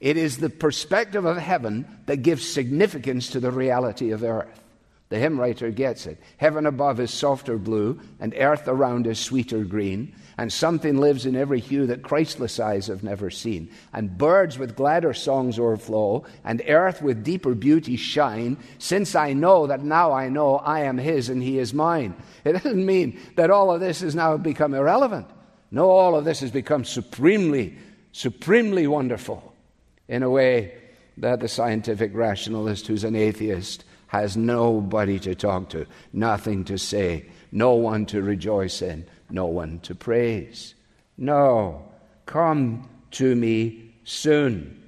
It 0.00 0.16
is 0.16 0.38
the 0.38 0.50
perspective 0.50 1.24
of 1.24 1.36
heaven 1.36 1.86
that 2.06 2.22
gives 2.22 2.48
significance 2.48 3.30
to 3.30 3.40
the 3.40 3.50
reality 3.50 4.12
of 4.12 4.22
earth. 4.22 4.62
The 5.08 5.18
hymn 5.18 5.40
writer 5.40 5.70
gets 5.70 6.06
it. 6.06 6.18
Heaven 6.36 6.66
above 6.66 7.00
is 7.00 7.10
softer 7.10 7.56
blue, 7.56 7.98
and 8.20 8.34
earth 8.36 8.68
around 8.68 9.06
is 9.06 9.18
sweeter 9.18 9.64
green, 9.64 10.14
and 10.36 10.52
something 10.52 10.98
lives 10.98 11.24
in 11.24 11.34
every 11.34 11.60
hue 11.60 11.86
that 11.86 12.02
Christless 12.02 12.60
eyes 12.60 12.88
have 12.88 13.02
never 13.02 13.30
seen. 13.30 13.70
And 13.92 14.18
birds 14.18 14.58
with 14.58 14.76
gladder 14.76 15.14
songs 15.14 15.58
o'erflow, 15.58 16.26
and 16.44 16.62
earth 16.68 17.00
with 17.00 17.24
deeper 17.24 17.54
beauty 17.54 17.96
shine, 17.96 18.58
since 18.78 19.14
I 19.14 19.32
know 19.32 19.66
that 19.66 19.82
now 19.82 20.12
I 20.12 20.28
know 20.28 20.56
I 20.56 20.80
am 20.80 20.98
His 20.98 21.30
and 21.30 21.42
He 21.42 21.58
is 21.58 21.72
mine. 21.72 22.14
It 22.44 22.52
doesn't 22.52 22.84
mean 22.84 23.18
that 23.36 23.50
all 23.50 23.70
of 23.72 23.80
this 23.80 24.02
has 24.02 24.14
now 24.14 24.36
become 24.36 24.74
irrelevant. 24.74 25.26
No, 25.70 25.88
all 25.90 26.16
of 26.16 26.26
this 26.26 26.40
has 26.40 26.50
become 26.50 26.84
supremely, 26.84 27.78
supremely 28.12 28.86
wonderful 28.86 29.54
in 30.08 30.22
a 30.22 30.30
way 30.30 30.74
that 31.18 31.40
the 31.40 31.48
scientific 31.48 32.14
rationalist 32.14 32.86
who's 32.86 33.04
an 33.04 33.16
atheist 33.16 33.84
has 34.08 34.36
nobody 34.36 35.18
to 35.18 35.34
talk 35.34 35.68
to, 35.68 35.86
nothing 36.12 36.64
to 36.64 36.78
say, 36.78 37.26
no 37.52 37.74
one 37.74 38.06
to 38.06 38.22
rejoice 38.22 38.82
in, 38.82 39.06
no 39.30 39.46
one 39.46 39.78
to 39.80 39.94
praise. 39.94 40.74
No, 41.16 41.84
come 42.26 42.88
to 43.12 43.34
me 43.34 43.94
soon. 44.04 44.82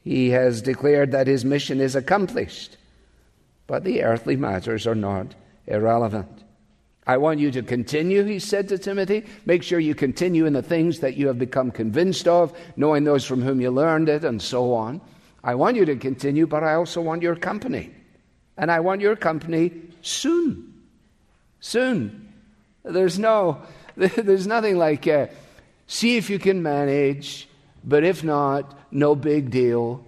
He 0.00 0.30
has 0.30 0.62
declared 0.62 1.12
that 1.12 1.26
his 1.26 1.44
mission 1.44 1.80
is 1.80 1.94
accomplished, 1.94 2.76
but 3.66 3.84
the 3.84 4.02
earthly 4.02 4.36
matters 4.36 4.86
are 4.86 4.94
not 4.94 5.34
irrelevant. 5.66 6.41
I 7.06 7.16
want 7.16 7.40
you 7.40 7.50
to 7.50 7.62
continue, 7.62 8.22
he 8.22 8.38
said 8.38 8.68
to 8.68 8.78
Timothy. 8.78 9.26
Make 9.44 9.64
sure 9.64 9.80
you 9.80 9.94
continue 9.94 10.46
in 10.46 10.52
the 10.52 10.62
things 10.62 11.00
that 11.00 11.16
you 11.16 11.26
have 11.26 11.38
become 11.38 11.72
convinced 11.72 12.28
of, 12.28 12.56
knowing 12.76 13.02
those 13.02 13.24
from 13.24 13.42
whom 13.42 13.60
you 13.60 13.70
learned 13.70 14.08
it, 14.08 14.24
and 14.24 14.40
so 14.40 14.72
on. 14.74 15.00
I 15.42 15.56
want 15.56 15.76
you 15.76 15.84
to 15.84 15.96
continue, 15.96 16.46
but 16.46 16.62
I 16.62 16.74
also 16.74 17.00
want 17.00 17.22
your 17.22 17.34
company. 17.34 17.90
And 18.56 18.70
I 18.70 18.80
want 18.80 19.00
your 19.00 19.16
company 19.16 19.72
soon. 20.00 20.74
Soon. 21.58 22.32
There's 22.84 23.18
no, 23.18 23.62
there's 23.96 24.46
nothing 24.46 24.78
like, 24.78 25.08
uh, 25.08 25.26
see 25.88 26.16
if 26.16 26.30
you 26.30 26.38
can 26.38 26.62
manage, 26.62 27.48
but 27.82 28.04
if 28.04 28.22
not, 28.22 28.78
no 28.92 29.16
big 29.16 29.50
deal. 29.50 30.04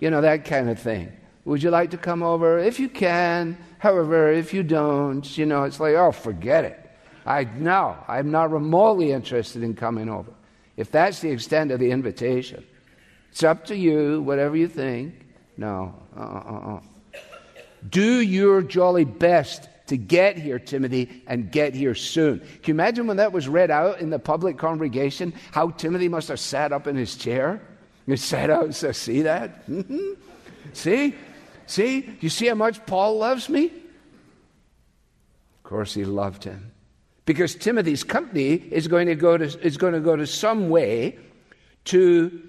You 0.00 0.10
know, 0.10 0.20
that 0.20 0.44
kind 0.44 0.68
of 0.68 0.78
thing. 0.78 1.10
Would 1.46 1.62
you 1.62 1.70
like 1.70 1.92
to 1.92 1.96
come 1.96 2.22
over? 2.22 2.58
If 2.58 2.78
you 2.78 2.90
can. 2.90 3.56
However, 3.78 4.32
if 4.32 4.54
you 4.54 4.62
don't, 4.62 5.36
you 5.36 5.46
know, 5.46 5.64
it's 5.64 5.80
like, 5.80 5.94
oh, 5.94 6.12
forget 6.12 6.64
it. 6.64 6.82
I 7.26 7.44
no, 7.44 7.96
I'm 8.06 8.30
not 8.30 8.52
remotely 8.52 9.12
interested 9.12 9.62
in 9.62 9.74
coming 9.74 10.08
over. 10.08 10.32
If 10.76 10.90
that's 10.90 11.20
the 11.20 11.30
extent 11.30 11.72
of 11.72 11.80
the 11.80 11.90
invitation, 11.90 12.64
it's 13.32 13.42
up 13.42 13.66
to 13.66 13.76
you, 13.76 14.22
whatever 14.22 14.56
you 14.56 14.68
think. 14.68 15.26
No, 15.56 15.94
uh, 16.16 16.20
uh, 16.20 16.76
uh. 16.76 16.80
Do 17.88 18.20
your 18.20 18.62
jolly 18.62 19.04
best 19.04 19.68
to 19.86 19.96
get 19.96 20.36
here, 20.36 20.58
Timothy, 20.58 21.22
and 21.26 21.50
get 21.50 21.74
here 21.74 21.94
soon. 21.94 22.40
Can 22.40 22.48
you 22.64 22.74
imagine 22.74 23.06
when 23.06 23.18
that 23.18 23.32
was 23.32 23.48
read 23.48 23.70
out 23.70 24.00
in 24.00 24.10
the 24.10 24.18
public 24.18 24.58
congregation, 24.58 25.32
how 25.52 25.70
Timothy 25.70 26.08
must 26.08 26.28
have 26.28 26.40
sat 26.40 26.72
up 26.72 26.86
in 26.86 26.96
his 26.96 27.14
chair? 27.16 27.60
He 28.06 28.16
sat 28.16 28.50
out 28.50 28.64
and 28.64 28.74
said, 28.74 28.96
See 28.96 29.22
that? 29.22 29.66
Mm-hmm. 29.68 30.12
See? 31.66 32.16
You 32.20 32.28
see 32.28 32.46
how 32.46 32.54
much 32.54 32.84
Paul 32.86 33.18
loves 33.18 33.48
me? 33.48 33.66
Of 33.66 35.62
course, 35.64 35.94
he 35.94 36.04
loved 36.04 36.44
him. 36.44 36.72
Because 37.24 37.56
Timothy's 37.56 38.04
company 38.04 38.54
is 38.54 38.86
going 38.86 39.08
to 39.08 39.16
go 39.16 39.36
to, 39.36 39.44
is 39.44 39.76
going 39.76 39.94
to, 39.94 40.00
go 40.00 40.14
to 40.14 40.26
some 40.26 40.68
way 40.68 41.18
to 41.86 42.40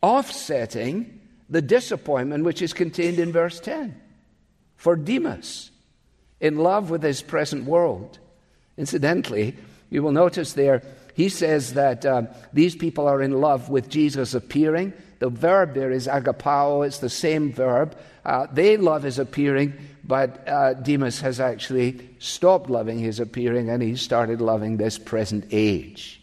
offsetting 0.00 1.20
the 1.50 1.60
disappointment 1.60 2.44
which 2.44 2.62
is 2.62 2.72
contained 2.72 3.18
in 3.18 3.32
verse 3.32 3.58
10 3.60 4.00
for 4.76 4.94
Demas 4.94 5.70
in 6.40 6.58
love 6.58 6.90
with 6.90 7.02
his 7.02 7.22
present 7.22 7.64
world. 7.64 8.18
Incidentally, 8.76 9.56
you 9.90 10.02
will 10.02 10.12
notice 10.12 10.52
there, 10.52 10.82
he 11.14 11.28
says 11.28 11.74
that 11.74 12.04
uh, 12.04 12.22
these 12.52 12.76
people 12.76 13.08
are 13.08 13.22
in 13.22 13.40
love 13.40 13.68
with 13.70 13.88
Jesus 13.88 14.34
appearing. 14.34 14.92
The 15.18 15.30
verb 15.30 15.74
there 15.74 15.90
is 15.90 16.06
agapao, 16.06 16.86
it's 16.86 16.98
the 16.98 17.08
same 17.08 17.52
verb. 17.52 17.96
Uh, 18.24 18.46
they 18.52 18.76
love 18.76 19.02
his 19.02 19.18
appearing, 19.18 19.72
but 20.04 20.46
uh, 20.46 20.74
Demas 20.74 21.20
has 21.20 21.40
actually 21.40 22.08
stopped 22.18 22.68
loving 22.68 22.98
his 22.98 23.20
appearing 23.20 23.70
and 23.70 23.82
he 23.82 23.96
started 23.96 24.40
loving 24.40 24.76
this 24.76 24.98
present 24.98 25.46
age. 25.52 26.20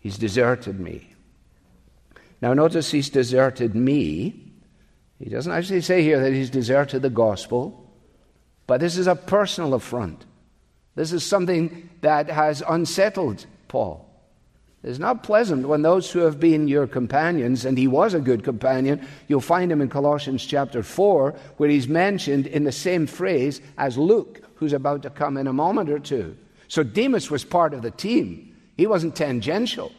He's 0.00 0.18
deserted 0.18 0.80
me. 0.80 1.10
Now, 2.40 2.52
notice 2.52 2.90
he's 2.90 3.10
deserted 3.10 3.74
me. 3.74 4.52
He 5.18 5.30
doesn't 5.30 5.52
actually 5.52 5.80
say 5.80 6.02
here 6.02 6.20
that 6.20 6.32
he's 6.32 6.50
deserted 6.50 7.02
the 7.02 7.10
gospel, 7.10 7.90
but 8.66 8.80
this 8.80 8.98
is 8.98 9.06
a 9.06 9.16
personal 9.16 9.74
affront. 9.74 10.24
This 10.94 11.12
is 11.12 11.24
something 11.24 11.88
that 12.02 12.28
has 12.28 12.62
unsettled 12.68 13.46
Paul. 13.68 14.13
It's 14.84 14.98
not 14.98 15.22
pleasant 15.22 15.66
when 15.66 15.80
those 15.80 16.10
who 16.10 16.18
have 16.20 16.38
been 16.38 16.68
your 16.68 16.86
companions, 16.86 17.64
and 17.64 17.78
he 17.78 17.88
was 17.88 18.12
a 18.12 18.20
good 18.20 18.44
companion, 18.44 19.06
you'll 19.28 19.40
find 19.40 19.72
him 19.72 19.80
in 19.80 19.88
Colossians 19.88 20.44
chapter 20.44 20.82
4, 20.82 21.34
where 21.56 21.70
he's 21.70 21.88
mentioned 21.88 22.46
in 22.46 22.64
the 22.64 22.72
same 22.72 23.06
phrase 23.06 23.62
as 23.78 23.96
Luke, 23.96 24.42
who's 24.56 24.74
about 24.74 25.02
to 25.02 25.10
come 25.10 25.38
in 25.38 25.46
a 25.46 25.54
moment 25.54 25.88
or 25.88 25.98
two. 25.98 26.36
So 26.68 26.82
Demas 26.82 27.30
was 27.30 27.44
part 27.44 27.72
of 27.72 27.80
the 27.80 27.90
team, 27.90 28.54
he 28.76 28.86
wasn't 28.86 29.16
tangential. 29.16 29.90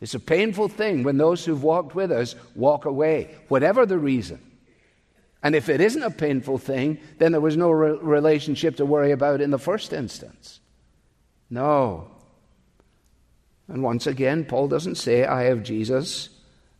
It's 0.00 0.14
a 0.14 0.20
painful 0.20 0.68
thing 0.68 1.02
when 1.02 1.18
those 1.18 1.44
who've 1.44 1.62
walked 1.62 1.94
with 1.94 2.10
us 2.10 2.34
walk 2.54 2.86
away, 2.86 3.36
whatever 3.48 3.84
the 3.84 3.98
reason. 3.98 4.40
And 5.42 5.54
if 5.54 5.68
it 5.68 5.82
isn't 5.82 6.02
a 6.02 6.10
painful 6.10 6.56
thing, 6.56 6.98
then 7.18 7.32
there 7.32 7.40
was 7.40 7.56
no 7.56 7.70
re- 7.70 7.98
relationship 8.00 8.76
to 8.76 8.86
worry 8.86 9.12
about 9.12 9.42
in 9.42 9.50
the 9.50 9.58
first 9.58 9.92
instance. 9.92 10.60
No. 11.50 12.10
And 13.70 13.84
once 13.84 14.08
again, 14.08 14.44
Paul 14.44 14.66
doesn't 14.66 14.96
say, 14.96 15.24
I 15.24 15.44
have 15.44 15.62
Jesus 15.62 16.28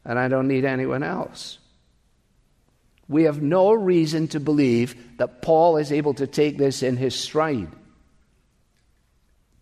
and 0.04 0.18
I 0.18 0.28
don't 0.28 0.48
need 0.48 0.64
anyone 0.64 1.04
else. 1.04 1.58
We 3.08 3.24
have 3.24 3.40
no 3.40 3.72
reason 3.72 4.28
to 4.28 4.40
believe 4.40 5.16
that 5.18 5.40
Paul 5.40 5.76
is 5.76 5.92
able 5.92 6.14
to 6.14 6.26
take 6.26 6.58
this 6.58 6.82
in 6.82 6.96
his 6.96 7.14
stride. 7.14 7.70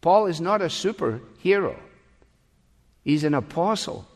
Paul 0.01 0.27
is 0.27 0.41
not 0.41 0.63
a 0.63 0.67
superhero. 0.67 1.79
He's 3.05 3.25
an 3.25 3.35
apostle, 3.35 4.07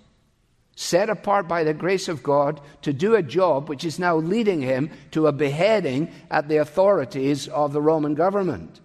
set 0.77 1.11
apart 1.11 1.49
by 1.49 1.65
the 1.65 1.75
grace 1.75 2.09
of 2.09 2.23
God 2.23 2.61
to 2.83 2.93
do 2.93 3.15
a 3.15 3.23
job 3.23 3.69
which 3.69 3.85
is 3.85 3.99
now 3.99 4.17
leading 4.17 4.61
him 4.61 4.91
to 5.11 5.27
a 5.27 5.33
beheading 5.33 6.11
at 6.31 6.49
the 6.49 6.59
authorities 6.59 7.49
of 7.49 7.73
the 7.73 7.83
Roman 7.83 8.15
government. 8.15 8.81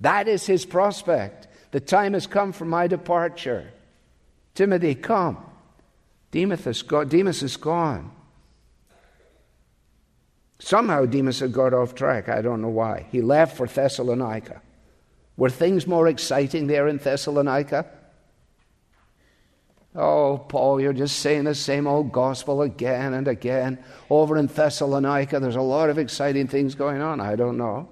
That 0.00 0.28
is 0.28 0.46
his 0.46 0.64
prospect. 0.64 1.46
The 1.70 1.80
time 1.80 2.14
has 2.14 2.26
come 2.26 2.52
for 2.52 2.64
my 2.64 2.86
departure. 2.86 3.70
Timothy, 4.54 4.94
come. 4.94 5.38
Demas 6.30 6.66
is, 6.66 6.82
gone. 6.82 7.08
Demas 7.08 7.42
is 7.42 7.56
gone. 7.56 8.10
Somehow 10.58 11.06
Demas 11.06 11.40
had 11.40 11.52
got 11.52 11.72
off 11.72 11.94
track. 11.94 12.28
I 12.28 12.42
don't 12.42 12.60
know 12.60 12.68
why. 12.68 13.06
He 13.10 13.22
left 13.22 13.56
for 13.56 13.66
Thessalonica. 13.66 14.60
Were 15.36 15.50
things 15.50 15.86
more 15.86 16.06
exciting 16.06 16.66
there 16.66 16.86
in 16.86 16.98
Thessalonica? 16.98 17.86
Oh, 19.94 20.38
Paul, 20.48 20.80
you're 20.80 20.92
just 20.92 21.18
saying 21.18 21.44
the 21.44 21.54
same 21.54 21.86
old 21.86 22.12
gospel 22.12 22.62
again 22.62 23.14
and 23.14 23.26
again. 23.26 23.82
Over 24.08 24.36
in 24.36 24.46
Thessalonica, 24.46 25.40
there's 25.40 25.56
a 25.56 25.62
lot 25.62 25.90
of 25.90 25.98
exciting 25.98 26.46
things 26.46 26.74
going 26.74 27.00
on. 27.00 27.20
I 27.20 27.34
don't 27.34 27.56
know. 27.56 27.88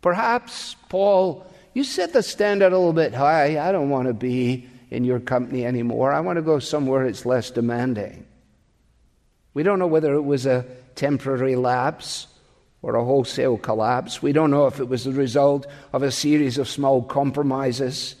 Perhaps, 0.00 0.76
Paul, 0.88 1.44
you 1.76 1.84
set 1.84 2.14
the 2.14 2.22
standard 2.22 2.72
a 2.72 2.78
little 2.78 2.94
bit 2.94 3.12
high. 3.12 3.58
I 3.58 3.70
don't 3.70 3.90
want 3.90 4.08
to 4.08 4.14
be 4.14 4.66
in 4.90 5.04
your 5.04 5.20
company 5.20 5.66
anymore. 5.66 6.10
I 6.10 6.20
want 6.20 6.38
to 6.38 6.42
go 6.42 6.58
somewhere 6.58 7.04
that's 7.04 7.26
less 7.26 7.50
demanding. 7.50 8.26
We 9.52 9.62
don't 9.62 9.78
know 9.78 9.86
whether 9.86 10.14
it 10.14 10.22
was 10.22 10.46
a 10.46 10.64
temporary 10.94 11.54
lapse 11.54 12.28
or 12.80 12.94
a 12.94 13.04
wholesale 13.04 13.58
collapse. 13.58 14.22
We 14.22 14.32
don't 14.32 14.50
know 14.50 14.66
if 14.66 14.80
it 14.80 14.88
was 14.88 15.04
the 15.04 15.12
result 15.12 15.66
of 15.92 16.02
a 16.02 16.10
series 16.10 16.56
of 16.56 16.66
small 16.66 17.02
compromises. 17.02 18.14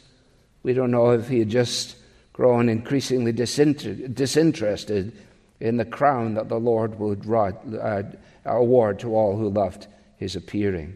We 0.62 0.74
don't 0.74 0.90
know 0.90 1.12
if 1.12 1.26
he 1.26 1.38
had 1.38 1.48
just 1.48 1.96
grown 2.34 2.68
increasingly 2.68 3.32
disinter- 3.32 4.14
disinterested 4.14 5.16
in 5.60 5.78
the 5.78 5.86
crown 5.86 6.34
that 6.34 6.50
the 6.50 6.60
Lord 6.60 6.98
would 6.98 7.26
uh, 7.26 8.02
award 8.44 8.98
to 8.98 9.14
all 9.16 9.34
who 9.38 9.48
loved 9.48 9.86
his 10.18 10.36
appearing. 10.36 10.94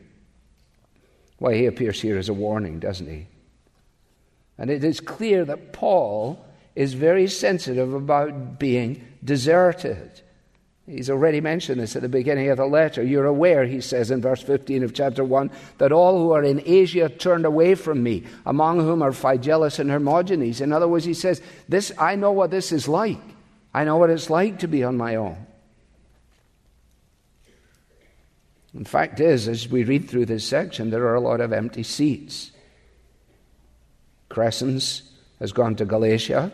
Why, 1.41 1.55
he 1.55 1.65
appears 1.65 2.03
here 2.03 2.19
as 2.19 2.29
a 2.29 2.35
warning, 2.35 2.79
doesn't 2.81 3.09
he? 3.09 3.27
And 4.59 4.71
it 4.71 4.85
is 4.85 5.01
clear 5.01 5.47
that 5.47 5.73
Paul 5.73 6.45
is 6.77 6.93
very 6.93 7.27
sensitive 7.29 7.95
about 7.95 8.59
being 8.59 9.03
deserted. 9.25 10.21
He's 10.87 11.09
already 11.09 11.41
mentioned 11.41 11.81
this 11.81 11.97
at 11.97 12.03
the 12.03 12.11
beginning 12.11 12.51
of 12.51 12.59
the 12.59 12.67
letter. 12.67 13.03
You're 13.03 13.25
aware, 13.25 13.65
he 13.65 13.81
says 13.81 14.11
in 14.11 14.21
verse 14.21 14.43
15 14.43 14.83
of 14.83 14.93
chapter 14.93 15.25
1, 15.25 15.51
that 15.79 15.93
all 15.93 16.19
who 16.19 16.33
are 16.33 16.45
in 16.45 16.63
Asia 16.67 17.09
turned 17.09 17.47
away 17.47 17.75
from 17.75 18.03
me, 18.03 18.25
among 18.45 18.81
whom 18.81 19.01
are 19.01 19.13
Phygelus 19.13 19.79
and 19.79 19.91
Hermogenes. 19.91 20.61
In 20.61 20.75
other 20.75 20.89
words, 20.89 21.07
he 21.07 21.15
says, 21.15 21.41
this, 21.71 21.91
I 21.97 22.17
know 22.17 22.33
what 22.33 22.51
this 22.51 22.71
is 22.71 22.87
like. 22.87 23.23
I 23.73 23.85
know 23.85 23.97
what 23.97 24.11
it's 24.11 24.29
like 24.29 24.59
to 24.59 24.69
be 24.69 24.85
on 24.85 24.99
my 24.99 25.17
own. 25.17 25.47
In 28.75 28.85
fact 28.85 29.19
is, 29.21 29.49
as 29.49 29.69
we 29.69 29.85
read 29.85 30.09
through 30.09 30.27
this 30.27 30.47
section, 30.47 30.91
there 30.91 31.07
are 31.07 31.15
a 31.15 31.21
lot 31.21 31.41
of 31.41 31.53
empty 31.53 31.83
seats. 31.83 32.53
Crescens 34.31 35.03
has 35.41 35.53
gone 35.53 35.75
to 35.77 35.85
Galatia, 35.85 36.53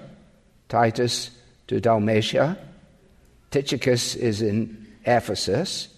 Titus 0.69 1.31
to 1.67 1.81
Dalmatia, 1.81 2.59
Tychicus 3.51 4.15
is 4.15 4.43
in 4.43 4.87
Ephesus, 5.05 5.89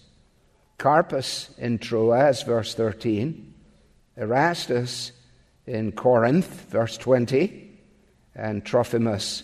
Carpus 0.77 1.49
in 1.57 1.79
Troas, 1.79 2.43
verse 2.43 2.73
13, 2.73 3.53
Erastus 4.17 5.11
in 5.65 5.91
Corinth, 5.91 6.69
verse 6.69 6.97
20, 6.97 7.69
and 8.35 8.65
Trophimus 8.65 9.43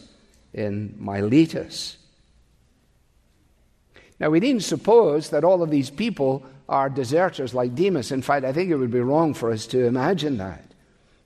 in 0.53 0.95
Miletus. 0.97 1.97
Now, 4.19 4.29
we 4.29 4.39
needn't 4.39 4.63
suppose 4.63 5.29
that 5.29 5.43
all 5.43 5.61
of 5.61 5.69
these 5.69 5.89
people 5.89 6.45
are 6.67 6.89
deserters 6.89 7.53
like 7.53 7.75
Demas. 7.75 8.11
In 8.11 8.21
fact, 8.21 8.45
I 8.45 8.53
think 8.53 8.71
it 8.71 8.77
would 8.77 8.91
be 8.91 8.99
wrong 8.99 9.33
for 9.33 9.51
us 9.51 9.67
to 9.67 9.85
imagine 9.85 10.37
that. 10.37 10.73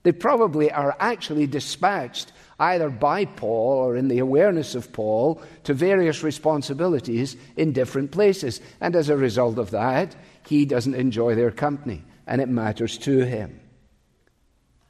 They 0.03 0.11
probably 0.11 0.71
are 0.71 0.95
actually 0.99 1.47
dispatched 1.47 2.31
either 2.59 2.89
by 2.89 3.25
Paul 3.25 3.77
or 3.77 3.95
in 3.95 4.09
the 4.09 4.19
awareness 4.19 4.75
of 4.75 4.91
Paul, 4.91 5.41
to 5.63 5.73
various 5.73 6.23
responsibilities 6.23 7.37
in 7.55 7.71
different 7.71 8.11
places. 8.11 8.59
And 8.81 8.95
as 8.95 9.09
a 9.09 9.15
result 9.15 9.57
of 9.57 9.71
that, 9.71 10.15
he 10.45 10.65
doesn't 10.65 10.95
enjoy 10.95 11.35
their 11.35 11.51
company, 11.51 12.03
and 12.27 12.41
it 12.41 12.49
matters 12.49 12.97
to 12.99 13.19
him. 13.19 13.59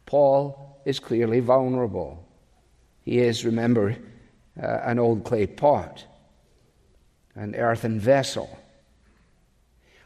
Paul 0.06 0.82
is 0.86 1.00
clearly 1.00 1.40
vulnerable. 1.42 2.26
He 3.04 3.20
is, 3.20 3.46
remember, 3.46 3.96
uh, 4.62 4.66
an 4.66 4.98
old 4.98 5.24
clay 5.24 5.46
pot, 5.46 6.04
an 7.36 7.56
earthen 7.56 8.00
vessel. 8.00 8.50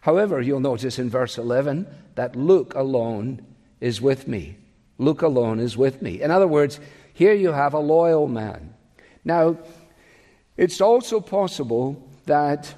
However, 0.03 0.41
you'll 0.41 0.59
notice 0.59 0.99
in 0.99 1.09
verse 1.09 1.37
11 1.37 1.87
that 2.15 2.35
Luke 2.35 2.75
alone 2.75 3.41
is 3.79 4.01
with 4.01 4.27
me. 4.27 4.57
Luke 4.97 5.21
alone 5.21 5.61
is 5.61 5.77
with 5.77 6.01
me. 6.01 6.21
In 6.21 6.29
other 6.29 6.45
words, 6.45 6.81
here 7.13 7.33
you 7.33 7.53
have 7.53 7.73
a 7.73 7.79
loyal 7.79 8.27
man. 8.27 8.73
Now, 9.23 9.57
it's 10.57 10.81
also 10.81 11.21
possible 11.21 12.05
that 12.25 12.75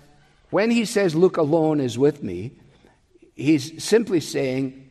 when 0.52 0.70
he 0.70 0.86
says, 0.86 1.16
Luke 1.16 1.38
alone 1.38 1.80
is 1.80 1.98
with 1.98 2.22
me, 2.22 2.52
he's 3.34 3.84
simply 3.84 4.20
saying, 4.20 4.88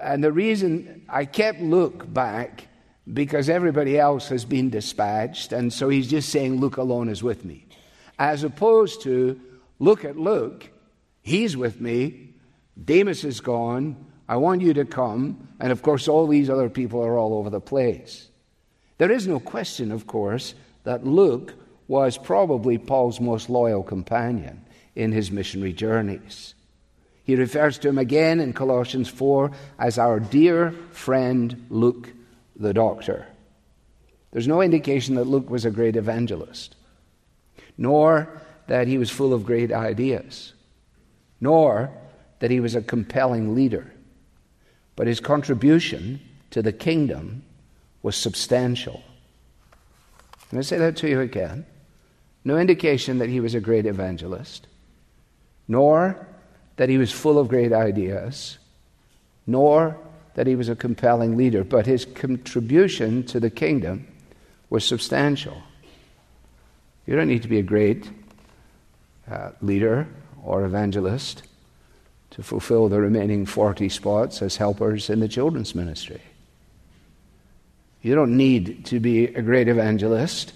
and 0.00 0.24
the 0.24 0.32
reason 0.32 1.04
I 1.10 1.26
kept 1.26 1.60
Luke 1.60 2.10
back 2.10 2.68
because 3.12 3.50
everybody 3.50 3.98
else 3.98 4.30
has 4.30 4.46
been 4.46 4.70
dispatched, 4.70 5.52
and 5.52 5.70
so 5.70 5.90
he's 5.90 6.08
just 6.08 6.30
saying, 6.30 6.58
Luke 6.58 6.78
alone 6.78 7.10
is 7.10 7.22
with 7.22 7.44
me. 7.44 7.66
As 8.18 8.44
opposed 8.44 9.02
to, 9.02 9.38
look 9.78 10.06
at 10.06 10.16
Luke, 10.16 10.70
he's 11.26 11.56
with 11.56 11.80
me, 11.80 12.30
Demas 12.82 13.24
is 13.24 13.40
gone. 13.40 13.96
I 14.28 14.36
want 14.36 14.62
you 14.62 14.72
to 14.74 14.84
come. 14.84 15.48
And 15.60 15.72
of 15.72 15.82
course, 15.82 16.08
all 16.08 16.26
these 16.26 16.48
other 16.48 16.70
people 16.70 17.02
are 17.02 17.18
all 17.18 17.34
over 17.34 17.50
the 17.50 17.60
place. 17.60 18.28
There 18.98 19.10
is 19.10 19.26
no 19.26 19.40
question, 19.40 19.90
of 19.90 20.06
course, 20.06 20.54
that 20.84 21.04
Luke 21.04 21.54
was 21.88 22.16
probably 22.16 22.78
Paul's 22.78 23.20
most 23.20 23.50
loyal 23.50 23.82
companion 23.82 24.64
in 24.94 25.12
his 25.12 25.30
missionary 25.30 25.72
journeys. 25.72 26.54
He 27.24 27.34
refers 27.34 27.78
to 27.78 27.88
him 27.88 27.98
again 27.98 28.38
in 28.38 28.52
Colossians 28.52 29.08
4 29.08 29.50
as 29.78 29.98
our 29.98 30.20
dear 30.20 30.70
friend 30.92 31.66
Luke 31.70 32.12
the 32.54 32.72
doctor. 32.72 33.26
There's 34.30 34.48
no 34.48 34.62
indication 34.62 35.16
that 35.16 35.26
Luke 35.26 35.50
was 35.50 35.64
a 35.64 35.70
great 35.70 35.96
evangelist, 35.96 36.76
nor 37.76 38.28
that 38.68 38.86
he 38.86 38.96
was 38.96 39.10
full 39.10 39.32
of 39.32 39.44
great 39.44 39.72
ideas, 39.72 40.52
nor 41.40 41.90
that 42.38 42.50
he 42.50 42.60
was 42.60 42.74
a 42.74 42.82
compelling 42.82 43.54
leader. 43.54 43.92
But 44.94 45.06
his 45.06 45.20
contribution 45.20 46.20
to 46.50 46.62
the 46.62 46.72
kingdom 46.72 47.42
was 48.02 48.16
substantial. 48.16 49.02
Can 50.48 50.58
I 50.58 50.62
say 50.62 50.78
that 50.78 50.96
to 50.98 51.08
you 51.08 51.20
again? 51.20 51.66
No 52.44 52.56
indication 52.56 53.18
that 53.18 53.28
he 53.28 53.40
was 53.40 53.54
a 53.54 53.60
great 53.60 53.86
evangelist, 53.86 54.66
nor 55.66 56.26
that 56.76 56.88
he 56.88 56.98
was 56.98 57.10
full 57.10 57.38
of 57.38 57.48
great 57.48 57.72
ideas, 57.72 58.58
nor 59.46 59.98
that 60.34 60.46
he 60.46 60.54
was 60.54 60.68
a 60.68 60.76
compelling 60.76 61.36
leader, 61.36 61.64
but 61.64 61.86
his 61.86 62.04
contribution 62.04 63.24
to 63.24 63.40
the 63.40 63.50
kingdom 63.50 64.06
was 64.70 64.84
substantial. 64.84 65.62
You 67.06 67.16
don't 67.16 67.28
need 67.28 67.42
to 67.42 67.48
be 67.48 67.58
a 67.58 67.62
great 67.62 68.10
uh, 69.30 69.50
leader 69.60 70.06
or 70.46 70.64
evangelist 70.64 71.42
to 72.30 72.42
fulfill 72.42 72.88
the 72.88 73.00
remaining 73.00 73.44
40 73.44 73.88
spots 73.88 74.40
as 74.40 74.56
helpers 74.56 75.10
in 75.10 75.20
the 75.20 75.28
children's 75.28 75.74
ministry. 75.74 76.22
You 78.00 78.14
don't 78.14 78.36
need 78.36 78.86
to 78.86 79.00
be 79.00 79.24
a 79.24 79.42
great 79.42 79.68
evangelist 79.68 80.52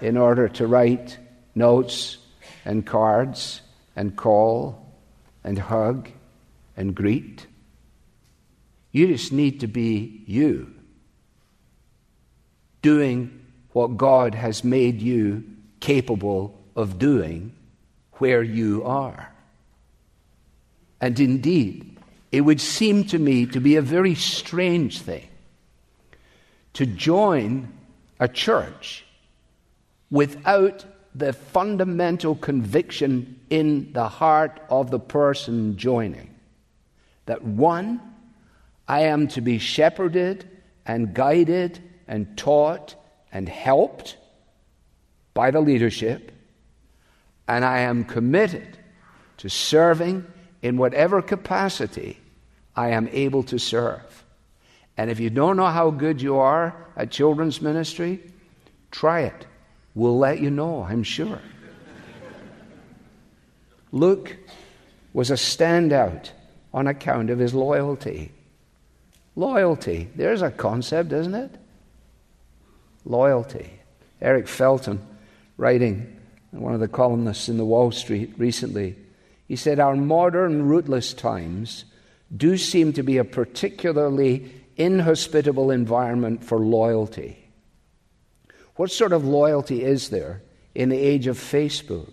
in 0.00 0.16
order 0.16 0.48
to 0.48 0.66
write 0.66 1.18
notes 1.54 2.18
and 2.64 2.86
cards 2.86 3.60
and 3.96 4.14
call 4.14 4.86
and 5.42 5.58
hug 5.58 6.08
and 6.76 6.94
greet. 6.94 7.46
You 8.92 9.08
just 9.08 9.32
need 9.32 9.60
to 9.60 9.66
be 9.66 10.22
you, 10.26 10.72
doing 12.82 13.44
what 13.72 13.96
God 13.96 14.34
has 14.34 14.62
made 14.62 15.02
you 15.02 15.44
capable 15.80 16.58
of 16.76 16.98
doing 16.98 17.52
where 18.20 18.42
you 18.42 18.84
are. 18.84 19.32
And 21.00 21.18
indeed, 21.18 21.98
it 22.30 22.42
would 22.42 22.60
seem 22.60 23.04
to 23.04 23.18
me 23.18 23.46
to 23.46 23.60
be 23.60 23.76
a 23.76 23.82
very 23.82 24.14
strange 24.14 25.00
thing 25.00 25.26
to 26.74 26.86
join 26.86 27.72
a 28.20 28.28
church 28.28 29.04
without 30.10 30.84
the 31.14 31.32
fundamental 31.32 32.36
conviction 32.36 33.40
in 33.50 33.92
the 33.92 34.08
heart 34.08 34.60
of 34.68 34.90
the 34.90 35.00
person 35.00 35.76
joining 35.76 36.30
that 37.26 37.44
one, 37.44 38.00
I 38.88 39.02
am 39.02 39.28
to 39.28 39.40
be 39.40 39.58
shepherded 39.58 40.48
and 40.84 41.14
guided 41.14 41.80
and 42.08 42.36
taught 42.36 42.96
and 43.30 43.48
helped 43.48 44.16
by 45.32 45.52
the 45.52 45.60
leadership, 45.60 46.32
and 47.50 47.64
I 47.64 47.80
am 47.80 48.04
committed 48.04 48.78
to 49.38 49.50
serving 49.50 50.24
in 50.62 50.76
whatever 50.76 51.20
capacity 51.20 52.16
I 52.76 52.90
am 52.90 53.08
able 53.10 53.42
to 53.44 53.58
serve. 53.58 54.24
And 54.96 55.10
if 55.10 55.18
you 55.18 55.30
don't 55.30 55.56
know 55.56 55.66
how 55.66 55.90
good 55.90 56.22
you 56.22 56.36
are 56.36 56.76
at 56.96 57.10
children's 57.10 57.60
ministry, 57.60 58.20
try 58.92 59.22
it. 59.22 59.46
We'll 59.96 60.16
let 60.16 60.38
you 60.38 60.48
know, 60.48 60.84
I'm 60.84 61.02
sure. 61.02 61.40
Luke 63.90 64.36
was 65.12 65.32
a 65.32 65.34
standout 65.34 66.30
on 66.72 66.86
account 66.86 67.30
of 67.30 67.40
his 67.40 67.52
loyalty. 67.52 68.30
Loyalty. 69.34 70.08
There's 70.14 70.42
a 70.42 70.52
concept, 70.52 71.10
isn't 71.10 71.34
it? 71.34 71.56
Loyalty. 73.04 73.72
Eric 74.20 74.46
Felten, 74.46 75.00
writing, 75.56 76.19
one 76.50 76.74
of 76.74 76.80
the 76.80 76.88
columnists 76.88 77.48
in 77.48 77.56
the 77.56 77.64
Wall 77.64 77.92
Street 77.92 78.32
recently, 78.36 78.96
he 79.46 79.56
said, 79.56 79.78
Our 79.78 79.96
modern 79.96 80.66
rootless 80.66 81.14
times 81.14 81.84
do 82.36 82.56
seem 82.56 82.92
to 82.94 83.02
be 83.02 83.18
a 83.18 83.24
particularly 83.24 84.52
inhospitable 84.76 85.70
environment 85.70 86.44
for 86.44 86.58
loyalty. 86.58 87.36
What 88.76 88.90
sort 88.90 89.12
of 89.12 89.24
loyalty 89.24 89.82
is 89.84 90.10
there 90.10 90.42
in 90.74 90.88
the 90.88 90.98
age 90.98 91.26
of 91.26 91.36
Facebook 91.36 92.12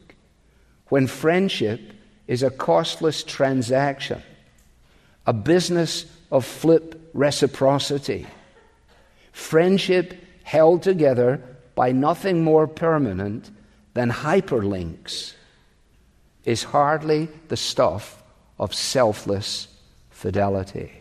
when 0.87 1.07
friendship 1.07 1.79
is 2.27 2.43
a 2.43 2.49
costless 2.49 3.23
transaction, 3.23 4.21
a 5.25 5.33
business 5.33 6.05
of 6.31 6.45
flip 6.45 7.09
reciprocity? 7.13 8.27
Friendship 9.31 10.15
held 10.43 10.81
together 10.83 11.41
by 11.75 11.91
nothing 11.91 12.43
more 12.43 12.67
permanent 12.67 13.49
than 13.97 14.11
hyperlinks 14.11 15.33
is 16.45 16.65
hardly 16.65 17.27
the 17.47 17.57
stuff 17.57 18.21
of 18.59 18.71
selfless 18.71 19.67
fidelity. 20.11 20.91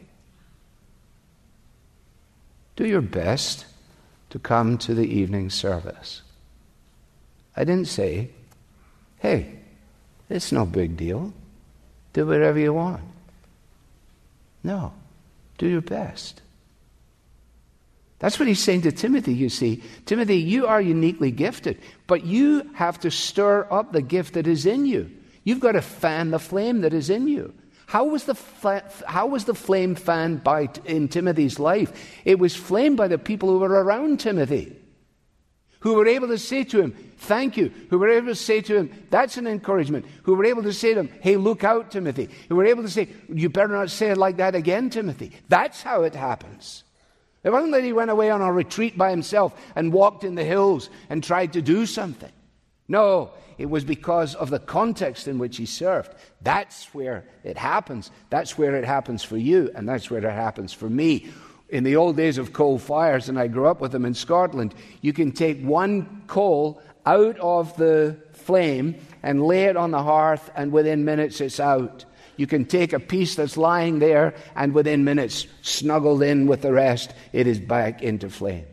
Do 2.74 2.86
your 2.86 3.02
best 3.02 3.66
to 4.30 4.38
come 4.38 4.78
to 4.78 4.94
the 4.94 5.06
evening 5.06 5.50
service. 5.50 6.22
I 7.54 7.64
didn't 7.64 7.88
say, 7.88 8.30
hey, 9.18 9.58
it's 10.30 10.50
no 10.50 10.64
big 10.64 10.96
deal. 10.96 11.34
Do 12.14 12.24
whatever 12.24 12.58
you 12.58 12.72
want. 12.72 13.02
No, 14.62 14.94
do 15.58 15.68
your 15.68 15.82
best. 15.82 16.40
That's 18.26 18.40
what 18.40 18.48
he's 18.48 18.58
saying 18.58 18.82
to 18.82 18.90
Timothy, 18.90 19.34
you 19.34 19.48
see. 19.48 19.84
Timothy, 20.04 20.38
you 20.38 20.66
are 20.66 20.80
uniquely 20.80 21.30
gifted, 21.30 21.78
but 22.08 22.24
you 22.24 22.68
have 22.74 22.98
to 23.02 23.08
stir 23.08 23.68
up 23.70 23.92
the 23.92 24.02
gift 24.02 24.34
that 24.34 24.48
is 24.48 24.66
in 24.66 24.84
you. 24.84 25.12
You've 25.44 25.60
got 25.60 25.72
to 25.72 25.80
fan 25.80 26.32
the 26.32 26.40
flame 26.40 26.80
that 26.80 26.92
is 26.92 27.08
in 27.08 27.28
you. 27.28 27.54
How 27.86 28.04
was 28.04 28.24
the, 28.24 28.34
how 29.06 29.28
was 29.28 29.44
the 29.44 29.54
flame 29.54 29.94
fanned 29.94 30.42
by, 30.42 30.68
in 30.86 31.06
Timothy's 31.06 31.60
life? 31.60 31.92
It 32.24 32.40
was 32.40 32.56
flamed 32.56 32.96
by 32.96 33.06
the 33.06 33.16
people 33.16 33.48
who 33.48 33.60
were 33.60 33.68
around 33.68 34.18
Timothy, 34.18 34.76
who 35.78 35.94
were 35.94 36.08
able 36.08 36.26
to 36.26 36.38
say 36.38 36.64
to 36.64 36.80
him, 36.80 36.96
Thank 37.18 37.56
you. 37.56 37.72
Who 37.90 37.98
were 38.00 38.10
able 38.10 38.26
to 38.26 38.34
say 38.34 38.60
to 38.60 38.76
him, 38.76 39.06
That's 39.10 39.36
an 39.36 39.46
encouragement. 39.46 40.04
Who 40.24 40.34
were 40.34 40.46
able 40.46 40.64
to 40.64 40.72
say 40.72 40.94
to 40.94 40.98
him, 40.98 41.10
Hey, 41.20 41.36
look 41.36 41.62
out, 41.62 41.92
Timothy. 41.92 42.28
Who 42.48 42.56
were 42.56 42.66
able 42.66 42.82
to 42.82 42.90
say, 42.90 43.06
You 43.28 43.50
better 43.50 43.68
not 43.68 43.88
say 43.88 44.10
it 44.10 44.18
like 44.18 44.38
that 44.38 44.56
again, 44.56 44.90
Timothy. 44.90 45.30
That's 45.48 45.80
how 45.80 46.02
it 46.02 46.16
happens. 46.16 46.82
It 47.46 47.52
wasn't 47.52 47.74
that 47.74 47.84
he 47.84 47.92
went 47.92 48.10
away 48.10 48.28
on 48.28 48.42
a 48.42 48.52
retreat 48.52 48.98
by 48.98 49.10
himself 49.10 49.54
and 49.76 49.92
walked 49.92 50.24
in 50.24 50.34
the 50.34 50.42
hills 50.42 50.90
and 51.08 51.22
tried 51.22 51.52
to 51.52 51.62
do 51.62 51.86
something. 51.86 52.32
No, 52.88 53.30
it 53.56 53.66
was 53.66 53.84
because 53.84 54.34
of 54.34 54.50
the 54.50 54.58
context 54.58 55.28
in 55.28 55.38
which 55.38 55.56
he 55.56 55.64
served. 55.64 56.12
That's 56.42 56.92
where 56.92 57.24
it 57.44 57.56
happens. 57.56 58.10
That's 58.30 58.58
where 58.58 58.74
it 58.74 58.84
happens 58.84 59.22
for 59.22 59.36
you, 59.36 59.70
and 59.76 59.88
that's 59.88 60.10
where 60.10 60.18
it 60.18 60.24
happens 60.24 60.72
for 60.72 60.90
me. 60.90 61.28
In 61.68 61.84
the 61.84 61.94
old 61.94 62.16
days 62.16 62.36
of 62.36 62.52
coal 62.52 62.80
fires, 62.80 63.28
and 63.28 63.38
I 63.38 63.46
grew 63.46 63.68
up 63.68 63.80
with 63.80 63.92
them 63.92 64.04
in 64.04 64.14
Scotland, 64.14 64.74
you 65.00 65.12
can 65.12 65.30
take 65.30 65.62
one 65.62 66.24
coal 66.26 66.82
out 67.06 67.38
of 67.38 67.76
the 67.76 68.16
flame 68.32 68.96
and 69.22 69.46
lay 69.46 69.66
it 69.66 69.76
on 69.76 69.92
the 69.92 70.02
hearth, 70.02 70.50
and 70.56 70.72
within 70.72 71.04
minutes 71.04 71.40
it's 71.40 71.60
out. 71.60 72.06
You 72.36 72.46
can 72.46 72.64
take 72.64 72.92
a 72.92 73.00
piece 73.00 73.34
that's 73.34 73.56
lying 73.56 73.98
there, 73.98 74.34
and 74.54 74.74
within 74.74 75.04
minutes, 75.04 75.46
snuggled 75.62 76.22
in 76.22 76.46
with 76.46 76.62
the 76.62 76.72
rest, 76.72 77.12
it 77.32 77.46
is 77.46 77.58
back 77.58 78.02
into 78.02 78.28
flame. 78.28 78.66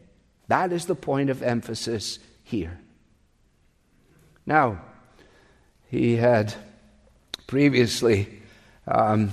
That 0.47 0.71
is 0.71 0.86
the 0.86 0.95
point 0.95 1.30
of 1.30 1.41
emphasis 1.41 2.19
here. 2.43 2.80
Now, 4.45 4.82
he 5.89 6.15
had 6.15 6.54
previously 7.47 8.41
um, 8.88 9.32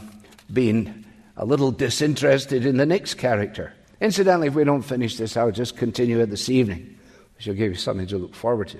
been 0.52 1.04
a 1.36 1.44
little 1.44 1.72
disinterested 1.72 2.64
in 2.64 2.76
the 2.76 2.86
next 2.86 3.14
character. 3.14 3.72
Incidentally, 4.00 4.48
if 4.48 4.54
we 4.54 4.64
don't 4.64 4.82
finish 4.82 5.16
this, 5.16 5.36
I'll 5.36 5.50
just 5.50 5.76
continue 5.76 6.20
it 6.20 6.30
this 6.30 6.48
evening, 6.48 6.98
which 7.36 7.46
will 7.46 7.54
give 7.54 7.72
you 7.72 7.78
something 7.78 8.06
to 8.08 8.18
look 8.18 8.34
forward 8.34 8.68
to. 8.68 8.78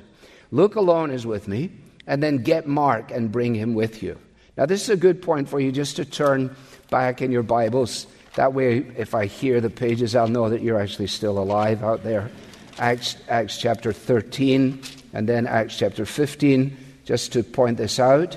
Luke 0.51 0.77
alone 0.77 1.11
is 1.11 1.27
with 1.27 1.49
me, 1.49 1.71
and 2.07 2.23
then 2.23 2.39
get 2.39 2.67
Mark 2.67 3.11
and 3.11 3.33
bring 3.33 3.55
him 3.55 3.75
with 3.75 4.03
you. 4.03 4.19
Now, 4.61 4.67
this 4.67 4.83
is 4.83 4.91
a 4.91 4.97
good 4.99 5.23
point 5.23 5.49
for 5.49 5.59
you 5.59 5.73
just 5.73 5.97
to 5.97 6.05
turn 6.05 6.55
back 6.91 7.23
in 7.23 7.33
your 7.33 7.43
Bibles. 7.43 8.07
That 8.35 8.53
way, 8.53 8.81
if 8.95 9.15
I 9.15 9.25
hear 9.25 9.59
the 9.59 9.71
pages, 9.71 10.15
I'll 10.15 10.29
know 10.29 10.51
that 10.51 10.61
you're 10.61 10.79
actually 10.79 11.07
still 11.07 11.39
alive 11.39 11.83
out 11.83 12.05
there. 12.05 12.31
Acts, 12.79 13.17
Acts 13.27 13.57
chapter 13.57 13.91
13 13.91 14.83
and 15.15 15.27
then 15.27 15.47
Acts 15.47 15.79
chapter 15.79 16.05
15, 16.05 16.77
just 17.07 17.33
to 17.33 17.43
point 17.43 17.79
this 17.79 17.99
out. 17.99 18.37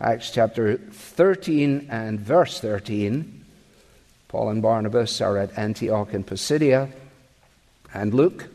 Acts 0.00 0.30
chapter 0.30 0.78
13 0.78 1.88
and 1.90 2.18
verse 2.18 2.60
13. 2.60 3.44
Paul 4.28 4.48
and 4.48 4.62
Barnabas 4.62 5.20
are 5.20 5.36
at 5.36 5.58
Antioch 5.58 6.14
in 6.14 6.24
Pisidia, 6.24 6.88
and 7.92 8.14
Luke 8.14 8.48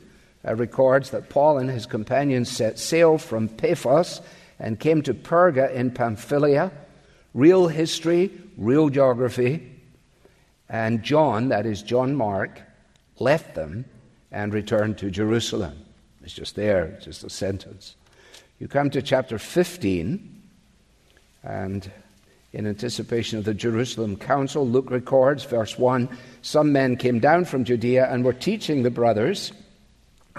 uh, 0.47 0.55
records 0.55 1.11
that 1.11 1.29
Paul 1.29 1.59
and 1.59 1.69
his 1.69 1.85
companions 1.85 2.49
set 2.49 2.79
sail 2.79 3.19
from 3.19 3.47
Paphos 3.47 4.19
and 4.59 4.79
came 4.79 5.01
to 5.03 5.13
Perga 5.13 5.71
in 5.73 5.91
Pamphylia. 5.91 6.71
Real 7.33 7.67
history, 7.67 8.31
real 8.57 8.89
geography. 8.89 9.71
And 10.67 11.01
John, 11.03 11.49
that 11.49 11.65
is 11.65 11.81
John 11.81 12.15
Mark, 12.15 12.61
left 13.19 13.55
them 13.55 13.85
and 14.31 14.53
returned 14.53 14.97
to 14.99 15.09
Jerusalem. 15.09 15.85
It's 16.23 16.33
just 16.33 16.55
there, 16.55 16.99
just 17.01 17.23
a 17.23 17.29
sentence. 17.29 17.95
You 18.59 18.67
come 18.67 18.89
to 18.91 19.01
chapter 19.01 19.39
15, 19.39 20.41
and 21.43 21.91
in 22.51 22.67
anticipation 22.67 23.39
of 23.39 23.45
the 23.45 23.53
Jerusalem 23.53 24.17
Council, 24.17 24.67
Luke 24.67 24.91
records, 24.91 25.43
verse 25.45 25.77
1 25.77 26.09
Some 26.41 26.71
men 26.71 26.97
came 26.97 27.19
down 27.19 27.45
from 27.45 27.63
Judea 27.63 28.11
and 28.11 28.23
were 28.23 28.33
teaching 28.33 28.83
the 28.83 28.91
brothers, 28.91 29.53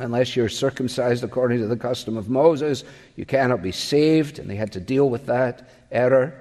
unless 0.01 0.35
you're 0.35 0.49
circumcised 0.49 1.23
according 1.23 1.59
to 1.61 1.67
the 1.67 1.77
custom 1.77 2.17
of 2.17 2.29
Moses, 2.29 2.85
you 3.17 3.25
cannot 3.25 3.63
be 3.63 3.73
saved. 3.73 4.39
And 4.39 4.49
they 4.49 4.57
had 4.57 4.73
to 4.73 4.81
deal 4.81 5.09
with 5.09 5.27
that 5.27 5.69
error. 5.93 6.35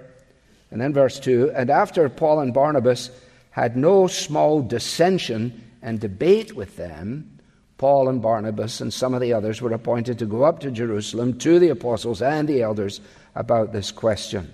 And 0.72 0.80
then 0.80 0.94
verse 0.94 1.20
2 1.20 1.52
And 1.52 1.70
after 1.70 2.08
Paul 2.10 2.40
and 2.40 2.54
Barnabas 2.54 3.12
had 3.52 3.76
no 3.76 4.08
small 4.08 4.62
dissension 4.62 5.64
and 5.82 6.00
debate 6.00 6.56
with 6.56 6.78
them, 6.78 7.40
Paul 7.78 8.10
and 8.10 8.22
Barnabas 8.22 8.82
and 8.82 8.94
some 8.94 9.14
of 9.14 9.22
the 9.22 9.34
others 9.34 9.62
were 9.62 9.72
appointed 9.74 10.20
to 10.20 10.26
go 10.26 10.44
up 10.44 10.60
to 10.62 10.72
Jerusalem 10.72 11.38
to 11.40 11.60
the 11.60 11.70
apostles 11.70 12.22
and 12.22 12.48
the 12.48 12.62
elders 12.62 13.00
about 13.36 13.72
this 13.72 13.92
question. 13.92 14.52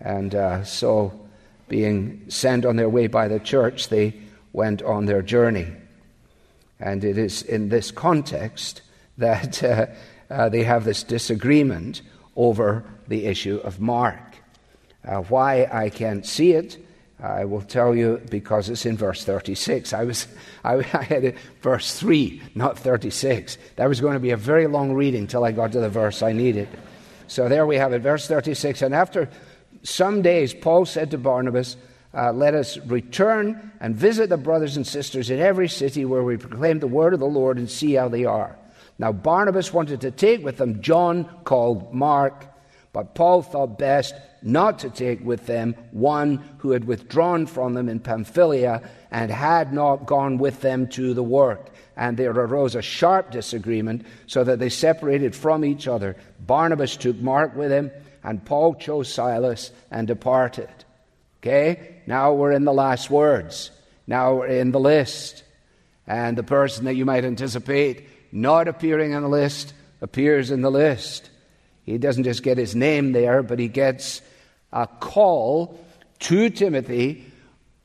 And 0.00 0.34
uh, 0.34 0.64
so, 0.64 1.20
being 1.68 2.24
sent 2.28 2.64
on 2.64 2.76
their 2.76 2.88
way 2.88 3.06
by 3.06 3.28
the 3.28 3.40
church, 3.40 3.88
they 3.88 4.14
went 4.52 4.82
on 4.82 5.06
their 5.06 5.22
journey. 5.22 5.66
And 6.78 7.04
it 7.04 7.18
is 7.18 7.42
in 7.42 7.68
this 7.68 7.90
context 7.90 8.82
that 9.18 9.62
uh, 9.62 9.86
uh, 10.30 10.48
they 10.48 10.62
have 10.64 10.84
this 10.84 11.02
disagreement 11.02 12.02
over 12.34 12.84
the 13.08 13.26
issue 13.26 13.56
of 13.64 13.80
Mark. 13.80 14.36
Uh, 15.04 15.22
why 15.22 15.68
I 15.72 15.90
can't 15.90 16.26
see 16.26 16.52
it 16.52 16.78
I 17.18 17.46
will 17.46 17.62
tell 17.62 17.94
you 17.94 18.20
because 18.30 18.68
it's 18.68 18.84
in 18.84 18.96
verse 18.96 19.24
36. 19.24 19.92
I, 19.92 20.04
was, 20.04 20.26
I, 20.64 20.76
I 20.76 21.02
had 21.02 21.24
it, 21.24 21.36
verse 21.62 21.98
3, 21.98 22.42
not 22.54 22.78
36. 22.78 23.56
That 23.76 23.88
was 23.88 24.00
going 24.00 24.14
to 24.14 24.20
be 24.20 24.30
a 24.30 24.36
very 24.36 24.66
long 24.66 24.92
reading 24.92 25.26
till 25.26 25.44
I 25.44 25.52
got 25.52 25.72
to 25.72 25.80
the 25.80 25.88
verse 25.88 26.22
I 26.22 26.32
needed. 26.32 26.68
So 27.26 27.48
there 27.48 27.66
we 27.66 27.76
have 27.76 27.92
it, 27.92 28.00
verse 28.00 28.28
36. 28.28 28.82
And 28.82 28.94
after 28.94 29.28
some 29.82 30.22
days, 30.22 30.52
Paul 30.52 30.84
said 30.84 31.10
to 31.12 31.18
Barnabas, 31.18 31.76
uh, 32.16 32.32
Let 32.32 32.54
us 32.54 32.78
return 32.78 33.70
and 33.78 33.94
visit 33.94 34.30
the 34.30 34.36
brothers 34.36 34.76
and 34.76 34.86
sisters 34.86 35.30
in 35.30 35.38
every 35.38 35.68
city 35.68 36.04
where 36.04 36.22
we 36.22 36.38
proclaim 36.38 36.80
the 36.80 36.86
word 36.86 37.14
of 37.14 37.20
the 37.20 37.26
Lord 37.26 37.58
and 37.58 37.70
see 37.70 37.94
how 37.94 38.08
they 38.08 38.24
are. 38.24 38.56
Now, 38.98 39.12
Barnabas 39.12 39.72
wanted 39.72 40.00
to 40.00 40.10
take 40.10 40.42
with 40.42 40.56
them 40.56 40.80
John, 40.80 41.28
called 41.44 41.92
Mark, 41.92 42.46
but 42.92 43.14
Paul 43.14 43.42
thought 43.42 43.78
best 43.78 44.14
not 44.42 44.78
to 44.78 44.90
take 44.90 45.22
with 45.22 45.44
them 45.44 45.74
one 45.90 46.42
who 46.58 46.70
had 46.70 46.86
withdrawn 46.86 47.46
from 47.46 47.74
them 47.74 47.90
in 47.90 48.00
Pamphylia 48.00 48.88
and 49.10 49.30
had 49.30 49.74
not 49.74 50.06
gone 50.06 50.38
with 50.38 50.62
them 50.62 50.88
to 50.88 51.12
the 51.12 51.22
work. 51.22 51.68
And 51.96 52.16
there 52.16 52.30
arose 52.30 52.74
a 52.74 52.82
sharp 52.82 53.30
disagreement, 53.30 54.06
so 54.26 54.44
that 54.44 54.58
they 54.58 54.68
separated 54.68 55.34
from 55.34 55.64
each 55.64 55.88
other. 55.88 56.16
Barnabas 56.40 56.96
took 56.96 57.16
Mark 57.16 57.54
with 57.54 57.70
him, 57.70 57.90
and 58.22 58.44
Paul 58.44 58.74
chose 58.74 59.12
Silas 59.12 59.70
and 59.90 60.06
departed. 60.06 60.68
Okay? 61.42 61.95
Now 62.06 62.32
we're 62.32 62.52
in 62.52 62.64
the 62.64 62.72
last 62.72 63.10
words. 63.10 63.70
Now 64.06 64.36
we're 64.36 64.46
in 64.46 64.72
the 64.72 64.80
list. 64.80 65.42
And 66.06 66.38
the 66.38 66.42
person 66.42 66.84
that 66.84 66.94
you 66.94 67.04
might 67.04 67.24
anticipate 67.24 68.08
not 68.32 68.68
appearing 68.68 69.14
on 69.14 69.22
the 69.22 69.28
list 69.28 69.72
appears 70.00 70.50
in 70.50 70.60
the 70.62 70.70
list. 70.70 71.30
He 71.84 71.98
doesn't 71.98 72.24
just 72.24 72.42
get 72.42 72.58
his 72.58 72.74
name 72.74 73.12
there, 73.12 73.42
but 73.42 73.58
he 73.58 73.68
gets 73.68 74.20
a 74.72 74.86
call 74.86 75.78
to 76.20 76.50
Timothy 76.50 77.24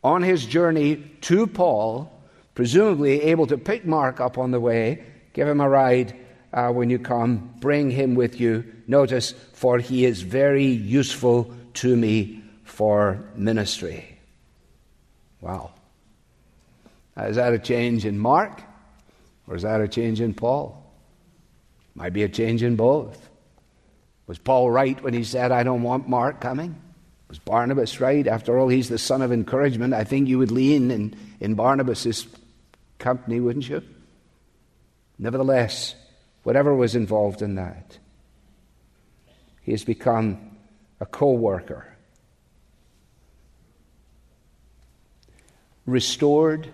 on 0.03 0.23
his 0.23 0.45
journey 0.45 0.97
to 1.21 1.47
Paul, 1.47 2.11
presumably 2.55 3.21
able 3.23 3.47
to 3.47 3.57
pick 3.57 3.85
Mark 3.85 4.19
up 4.19 4.37
on 4.37 4.51
the 4.51 4.59
way, 4.59 5.03
give 5.33 5.47
him 5.47 5.61
a 5.61 5.69
ride 5.69 6.15
uh, 6.53 6.69
when 6.71 6.89
you 6.89 6.99
come, 6.99 7.53
bring 7.59 7.91
him 7.91 8.15
with 8.15 8.39
you. 8.39 8.65
Notice, 8.87 9.33
for 9.53 9.77
he 9.77 10.05
is 10.05 10.21
very 10.21 10.65
useful 10.65 11.53
to 11.75 11.95
me 11.95 12.43
for 12.63 13.23
ministry. 13.35 14.10
Wow. 15.41 15.71
Uh, 17.17 17.23
is 17.23 17.35
that 17.35 17.53
a 17.53 17.59
change 17.59 18.05
in 18.05 18.17
Mark? 18.17 18.61
Or 19.47 19.55
is 19.55 19.63
that 19.63 19.81
a 19.81 19.87
change 19.87 20.21
in 20.21 20.33
Paul? 20.33 20.77
Might 21.95 22.13
be 22.13 22.23
a 22.23 22.29
change 22.29 22.63
in 22.63 22.75
both. 22.75 23.29
Was 24.27 24.37
Paul 24.37 24.71
right 24.71 25.01
when 25.03 25.13
he 25.13 25.25
said, 25.25 25.51
I 25.51 25.63
don't 25.63 25.83
want 25.83 26.07
Mark 26.07 26.39
coming? 26.39 26.79
Was 27.27 27.39
Barnabas 27.39 27.99
right? 27.99 28.25
After 28.27 28.57
all, 28.57 28.69
he's 28.69 28.87
the 28.87 28.97
son 28.97 29.21
of 29.21 29.31
encouragement. 29.31 29.93
I 29.93 30.03
think 30.05 30.29
you 30.29 30.37
would 30.37 30.51
lean 30.51 30.91
in, 30.91 31.15
in 31.39 31.55
Barnabas' 31.55 32.27
company, 32.97 33.39
wouldn't 33.39 33.67
you? 33.67 33.83
Nevertheless, 35.19 35.95
whatever 36.43 36.73
was 36.73 36.95
involved 36.95 37.41
in 37.41 37.55
that, 37.55 37.97
he 39.63 39.71
has 39.71 39.83
become 39.83 40.57
a 40.99 41.05
co 41.05 41.31
worker. 41.33 41.90
Restored 45.85 46.67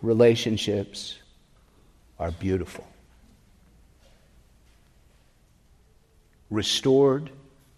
relationships 0.00 1.18
are 2.18 2.30
beautiful. 2.30 2.86
restored 6.52 7.30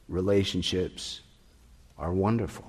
relationships 0.08 1.20
are 1.96 2.12
wonderful. 2.12 2.66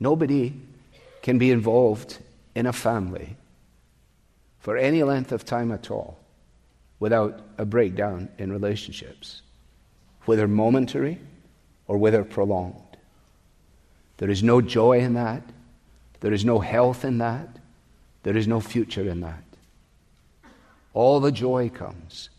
Nobody 0.00 0.54
can 1.22 1.38
be 1.38 1.50
involved 1.50 2.18
in 2.54 2.66
a 2.66 2.72
family 2.72 3.36
for 4.58 4.76
any 4.76 5.02
length 5.02 5.32
of 5.32 5.44
time 5.44 5.70
at 5.70 5.90
all 5.90 6.18
without 6.98 7.40
a 7.58 7.66
breakdown 7.66 8.30
in 8.38 8.50
relationships, 8.50 9.42
whether 10.24 10.48
momentary 10.48 11.20
or 11.86 11.98
whether 11.98 12.24
prolonged. 12.24 12.83
There 14.18 14.30
is 14.30 14.42
no 14.42 14.60
joy 14.60 15.00
in 15.00 15.14
that. 15.14 15.42
There 16.20 16.32
is 16.32 16.44
no 16.44 16.58
health 16.58 17.04
in 17.04 17.18
that. 17.18 17.48
There 18.22 18.36
is 18.36 18.48
no 18.48 18.60
future 18.60 19.08
in 19.08 19.20
that. 19.20 19.42
All 20.92 21.20
the 21.20 21.32
joy 21.32 21.68
comes 21.68 22.30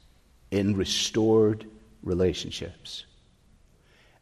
in 0.49 0.77
restored 0.77 1.65
relationships. 2.03 3.05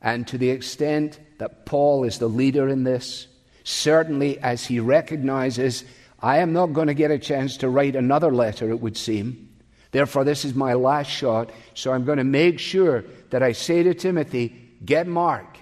And 0.02 0.28
to 0.28 0.38
the 0.38 0.50
extent 0.50 1.20
that 1.38 1.66
Paul 1.66 2.04
is 2.04 2.20
the 2.20 2.28
leader 2.28 2.68
in 2.68 2.84
this, 2.84 3.28
certainly 3.64 4.40
as 4.40 4.66
he 4.66 4.80
recognizes, 4.80 5.86
I 6.20 6.40
am 6.40 6.52
not 6.52 6.74
going 6.74 6.88
to 6.88 6.94
get 6.94 7.12
a 7.12 7.20
chance 7.20 7.58
to 7.58 7.70
write 7.70 7.96
another 7.96 8.32
letter, 8.32 8.70
it 8.70 8.82
would 8.82 8.98
seem. 8.98 9.50
Therefore, 9.92 10.24
this 10.24 10.44
is 10.44 10.56
my 10.56 10.74
last 10.74 11.10
shot, 11.10 11.52
so 11.76 11.94
I'm 11.94 12.04
going 12.04 12.18
to 12.18 12.24
make 12.24 12.60
sure 12.60 13.06
that 13.30 13.44
I 13.44 13.52
say 13.52 13.84
to 13.84 13.94
Timothy, 13.94 14.60
Get 14.84 15.08
Mark, 15.08 15.53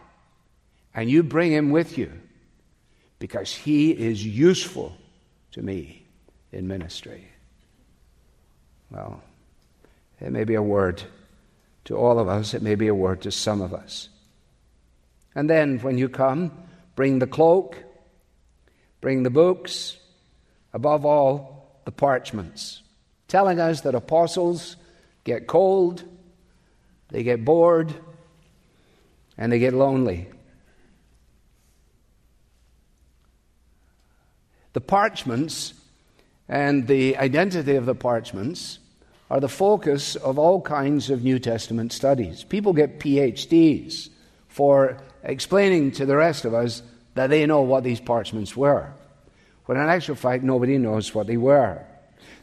and 0.93 1.09
you 1.09 1.23
bring 1.23 1.51
him 1.51 1.71
with 1.71 1.97
you, 1.97 2.11
because 3.19 3.53
he 3.53 3.91
is 3.91 4.25
useful 4.25 4.95
to 5.51 5.61
me 5.61 6.05
in 6.51 6.67
ministry. 6.67 7.27
Well, 8.89 9.21
it 10.19 10.31
may 10.31 10.43
be 10.43 10.55
a 10.55 10.61
word 10.61 11.01
to 11.85 11.95
all 11.95 12.19
of 12.19 12.27
us, 12.27 12.53
it 12.53 12.61
may 12.61 12.75
be 12.75 12.87
a 12.87 12.95
word 12.95 13.21
to 13.21 13.31
some 13.31 13.61
of 13.61 13.73
us. 13.73 14.09
And 15.33 15.49
then 15.49 15.79
when 15.79 15.97
you 15.97 16.09
come, 16.09 16.51
bring 16.95 17.19
the 17.19 17.27
cloak, 17.27 17.77
bring 18.99 19.23
the 19.23 19.29
books, 19.29 19.97
above 20.73 21.05
all, 21.05 21.81
the 21.85 21.91
parchments, 21.91 22.81
telling 23.27 23.59
us 23.59 23.81
that 23.81 23.95
apostles 23.95 24.75
get 25.23 25.47
cold, 25.47 26.03
they 27.09 27.23
get 27.23 27.43
bored, 27.43 27.93
and 29.37 29.51
they 29.51 29.59
get 29.59 29.73
lonely. 29.73 30.27
The 34.73 34.81
parchments 34.81 35.73
and 36.47 36.87
the 36.87 37.17
identity 37.17 37.75
of 37.75 37.85
the 37.85 37.95
parchments 37.95 38.79
are 39.29 39.39
the 39.39 39.49
focus 39.49 40.15
of 40.15 40.37
all 40.37 40.61
kinds 40.61 41.09
of 41.09 41.23
New 41.23 41.39
Testament 41.39 41.93
studies. 41.93 42.43
People 42.43 42.73
get 42.73 42.99
PhDs 42.99 44.09
for 44.49 44.97
explaining 45.23 45.91
to 45.91 46.05
the 46.05 46.17
rest 46.17 46.45
of 46.45 46.53
us 46.53 46.83
that 47.15 47.29
they 47.29 47.45
know 47.45 47.61
what 47.61 47.83
these 47.83 47.99
parchments 47.99 48.55
were, 48.55 48.91
when 49.65 49.77
in 49.77 49.87
actual 49.87 50.15
fact, 50.15 50.43
nobody 50.43 50.77
knows 50.77 51.13
what 51.15 51.27
they 51.27 51.37
were. 51.37 51.81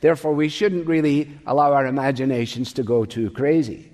Therefore, 0.01 0.33
we 0.33 0.49
shouldn't 0.49 0.87
really 0.87 1.39
allow 1.47 1.73
our 1.73 1.87
imaginations 1.87 2.73
to 2.75 2.83
go 2.83 3.05
too 3.05 3.31
crazy. 3.31 3.93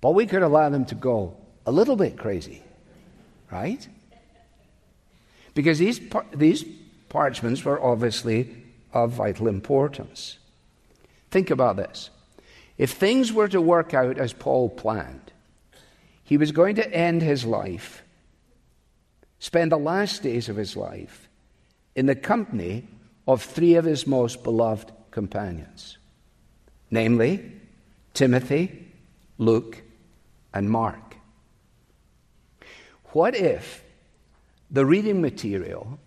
But 0.00 0.10
we 0.10 0.26
could 0.26 0.42
allow 0.42 0.68
them 0.68 0.84
to 0.86 0.94
go 0.94 1.36
a 1.66 1.72
little 1.72 1.96
bit 1.96 2.18
crazy, 2.18 2.62
right? 3.50 3.86
Because 5.54 5.78
these, 5.78 6.00
these 6.34 6.64
parchments 7.08 7.64
were 7.64 7.82
obviously 7.82 8.64
of 8.92 9.12
vital 9.12 9.48
importance. 9.48 10.38
Think 11.30 11.50
about 11.50 11.76
this. 11.76 12.10
If 12.76 12.92
things 12.92 13.32
were 13.32 13.48
to 13.48 13.60
work 13.60 13.92
out 13.92 14.18
as 14.18 14.32
Paul 14.32 14.70
planned, 14.70 15.32
he 16.22 16.36
was 16.36 16.52
going 16.52 16.76
to 16.76 16.94
end 16.94 17.22
his 17.22 17.44
life, 17.44 18.02
spend 19.38 19.72
the 19.72 19.78
last 19.78 20.22
days 20.22 20.48
of 20.48 20.56
his 20.56 20.76
life 20.76 21.28
in 21.96 22.06
the 22.06 22.14
company 22.14 22.86
of 23.26 23.42
three 23.42 23.74
of 23.74 23.84
his 23.84 24.06
most 24.06 24.44
beloved 24.44 24.92
companions, 25.10 25.98
namely 26.90 27.52
Timothy, 28.14 28.92
Luke, 29.38 29.82
and 30.54 30.70
Mark. 30.70 31.16
What 33.12 33.34
if 33.34 33.82
the 34.70 34.84
reading 34.84 35.20
material 35.20 35.98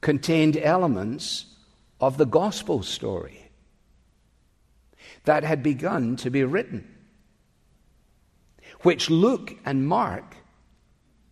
contained 0.00 0.56
elements 0.56 1.46
of 2.00 2.18
the 2.18 2.26
gospel 2.26 2.82
story 2.82 3.50
that 5.24 5.44
had 5.44 5.62
begun 5.62 6.16
to 6.16 6.30
be 6.30 6.44
written, 6.44 6.86
which 8.82 9.10
Luke 9.10 9.56
and 9.64 9.86
Mark 9.86 10.36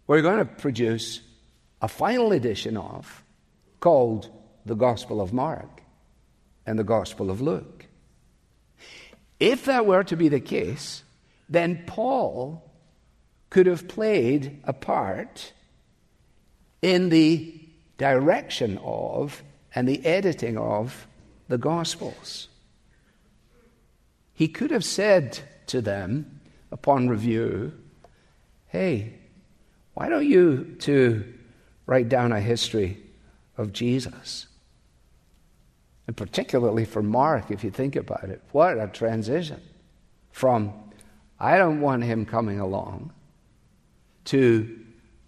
were 0.06 0.22
going 0.22 0.38
to 0.38 0.44
produce 0.44 1.20
a 1.80 1.88
final 1.88 2.32
edition 2.32 2.76
of 2.76 3.22
called 3.80 4.30
the 4.66 4.74
Gospel 4.74 5.20
of 5.20 5.32
Mark 5.32 5.82
and 6.66 6.78
the 6.78 6.84
Gospel 6.84 7.30
of 7.30 7.40
Luke. 7.40 7.86
If 9.38 9.66
that 9.66 9.86
were 9.86 10.04
to 10.04 10.16
be 10.16 10.28
the 10.28 10.40
case, 10.40 11.02
then 11.48 11.84
Paul 11.86 12.70
could 13.50 13.66
have 13.66 13.86
played 13.86 14.60
a 14.64 14.72
part 14.72 15.52
in 16.80 17.10
the 17.10 17.63
direction 17.98 18.78
of 18.82 19.42
and 19.74 19.88
the 19.88 20.04
editing 20.04 20.56
of 20.56 21.06
the 21.48 21.58
Gospels. 21.58 22.48
He 24.32 24.48
could 24.48 24.70
have 24.70 24.84
said 24.84 25.40
to 25.66 25.80
them 25.80 26.40
upon 26.70 27.08
review, 27.08 27.72
Hey, 28.66 29.14
why 29.94 30.08
don't 30.08 30.26
you 30.26 30.76
two 30.80 31.32
write 31.86 32.08
down 32.08 32.32
a 32.32 32.40
history 32.40 32.98
of 33.56 33.72
Jesus? 33.72 34.46
And 36.06 36.16
particularly 36.16 36.84
for 36.84 37.02
Mark, 37.02 37.50
if 37.50 37.64
you 37.64 37.70
think 37.70 37.96
about 37.96 38.24
it, 38.24 38.42
what 38.52 38.78
a 38.78 38.88
transition 38.88 39.60
from 40.32 40.72
I 41.38 41.56
don't 41.56 41.80
want 41.80 42.04
him 42.04 42.26
coming 42.26 42.60
along 42.60 43.12
to 44.26 44.80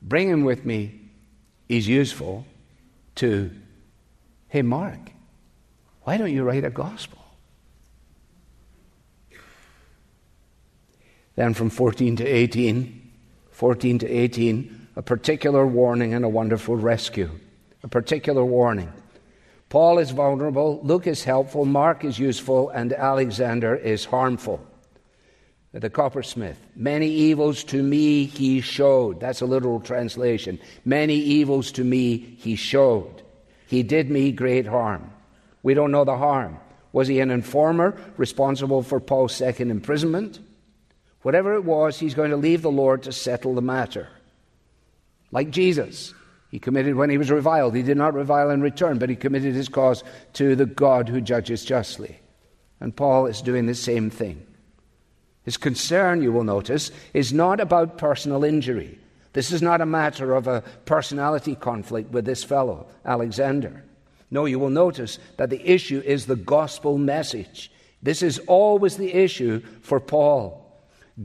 bring 0.02 0.28
him 0.28 0.44
with 0.44 0.64
me 0.64 1.00
is 1.68 1.86
useful 1.88 2.44
to, 3.16 3.50
hey, 4.48 4.62
Mark, 4.62 4.98
why 6.02 6.16
don't 6.16 6.32
you 6.32 6.44
write 6.44 6.64
a 6.64 6.70
gospel? 6.70 7.18
Then 11.34 11.52
from 11.52 11.68
14 11.68 12.16
to 12.16 12.24
18, 12.24 13.12
14 13.50 13.98
to 13.98 14.08
18, 14.08 14.88
a 14.96 15.02
particular 15.02 15.66
warning 15.66 16.14
and 16.14 16.24
a 16.24 16.28
wonderful 16.28 16.76
rescue. 16.76 17.30
A 17.82 17.88
particular 17.88 18.44
warning. 18.44 18.92
Paul 19.68 19.98
is 19.98 20.10
vulnerable, 20.12 20.80
Luke 20.82 21.06
is 21.06 21.24
helpful, 21.24 21.64
Mark 21.64 22.04
is 22.04 22.18
useful, 22.18 22.70
and 22.70 22.92
Alexander 22.92 23.74
is 23.74 24.04
harmful. 24.04 24.64
The 25.78 25.90
coppersmith, 25.90 26.56
many 26.74 27.08
evils 27.08 27.62
to 27.64 27.82
me 27.82 28.24
he 28.24 28.62
showed. 28.62 29.20
That's 29.20 29.42
a 29.42 29.46
literal 29.46 29.78
translation. 29.78 30.58
Many 30.86 31.16
evils 31.16 31.70
to 31.72 31.84
me 31.84 32.16
he 32.38 32.56
showed. 32.56 33.22
He 33.66 33.82
did 33.82 34.10
me 34.10 34.32
great 34.32 34.66
harm. 34.66 35.10
We 35.62 35.74
don't 35.74 35.90
know 35.90 36.04
the 36.04 36.16
harm. 36.16 36.58
Was 36.92 37.08
he 37.08 37.20
an 37.20 37.30
informer 37.30 38.00
responsible 38.16 38.82
for 38.82 39.00
Paul's 39.00 39.34
second 39.34 39.70
imprisonment? 39.70 40.38
Whatever 41.20 41.54
it 41.54 41.64
was, 41.64 41.98
he's 41.98 42.14
going 42.14 42.30
to 42.30 42.38
leave 42.38 42.62
the 42.62 42.70
Lord 42.70 43.02
to 43.02 43.12
settle 43.12 43.54
the 43.54 43.60
matter. 43.60 44.08
Like 45.30 45.50
Jesus, 45.50 46.14
he 46.50 46.58
committed 46.58 46.94
when 46.94 47.10
he 47.10 47.18
was 47.18 47.30
reviled. 47.30 47.74
He 47.74 47.82
did 47.82 47.98
not 47.98 48.14
revile 48.14 48.48
in 48.48 48.62
return, 48.62 48.98
but 48.98 49.10
he 49.10 49.16
committed 49.16 49.54
his 49.54 49.68
cause 49.68 50.04
to 50.34 50.56
the 50.56 50.64
God 50.64 51.10
who 51.10 51.20
judges 51.20 51.66
justly. 51.66 52.18
And 52.80 52.96
Paul 52.96 53.26
is 53.26 53.42
doing 53.42 53.66
the 53.66 53.74
same 53.74 54.08
thing. 54.08 54.45
His 55.46 55.56
concern, 55.56 56.22
you 56.22 56.32
will 56.32 56.44
notice, 56.44 56.90
is 57.14 57.32
not 57.32 57.60
about 57.60 57.96
personal 57.96 58.44
injury. 58.44 58.98
This 59.32 59.52
is 59.52 59.62
not 59.62 59.80
a 59.80 59.86
matter 59.86 60.34
of 60.34 60.48
a 60.48 60.62
personality 60.84 61.54
conflict 61.54 62.10
with 62.10 62.24
this 62.24 62.42
fellow, 62.42 62.88
Alexander. 63.04 63.84
No, 64.28 64.46
you 64.46 64.58
will 64.58 64.70
notice 64.70 65.20
that 65.36 65.50
the 65.50 65.64
issue 65.64 66.02
is 66.04 66.26
the 66.26 66.34
gospel 66.34 66.98
message. 66.98 67.70
This 68.02 68.22
is 68.22 68.40
always 68.48 68.96
the 68.96 69.14
issue 69.14 69.60
for 69.82 70.00
Paul. 70.00 70.62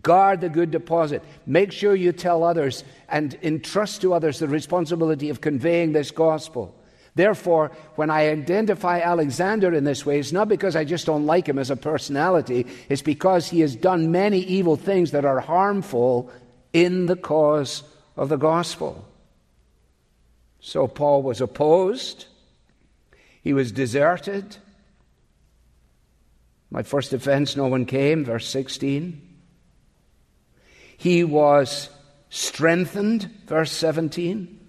Guard 0.04 0.40
the 0.40 0.50
good 0.50 0.70
deposit. 0.70 1.24
Make 1.48 1.72
sure 1.72 1.96
you 1.96 2.12
tell 2.12 2.44
others 2.44 2.84
and 3.10 3.38
entrust 3.42 4.02
to 4.02 4.14
others 4.14 4.38
the 4.38 4.48
responsibility 4.48 5.30
of 5.30 5.42
conveying 5.42 5.94
this 5.94 6.12
gospel. 6.12 6.76
Therefore, 7.15 7.71
when 7.95 8.10
I 8.10 8.30
identify 8.30 9.02
Alexander 9.02 9.74
in 9.74 9.84
this 9.84 10.06
way, 10.06 10.19
it's 10.19 10.32
not 10.32 10.47
because 10.47 10.76
I 10.76 10.86
just 10.86 11.06
don't 11.06 11.26
like 11.26 11.47
him 11.47 11.60
as 11.60 11.69
a 11.69 11.76
personality, 11.76 12.65
it's 12.88 13.02
because 13.02 13.50
he 13.50 13.60
has 13.60 13.76
done 13.76 14.12
many 14.12 14.39
evil 14.39 14.78
things 14.78 15.12
that 15.12 15.26
are 15.26 15.41
harmful 15.41 16.32
in 16.71 17.08
the 17.08 17.17
cause 17.17 17.84
of 18.15 18.30
the 18.30 18.38
gospel. 18.38 19.06
So 20.62 20.88
Paul 20.88 21.21
was 21.24 21.41
opposed, 21.41 22.28
he 23.41 23.54
was 23.54 23.71
deserted. 23.71 24.58
My 26.74 26.84
first 26.84 27.12
offense, 27.12 27.58
no 27.58 27.67
one 27.67 27.86
came, 27.86 28.24
verse 28.24 28.47
16. 28.47 29.21
He 30.95 31.26
was 31.26 31.89
strengthened, 32.30 33.30
verse 33.45 33.74
17. 33.74 34.61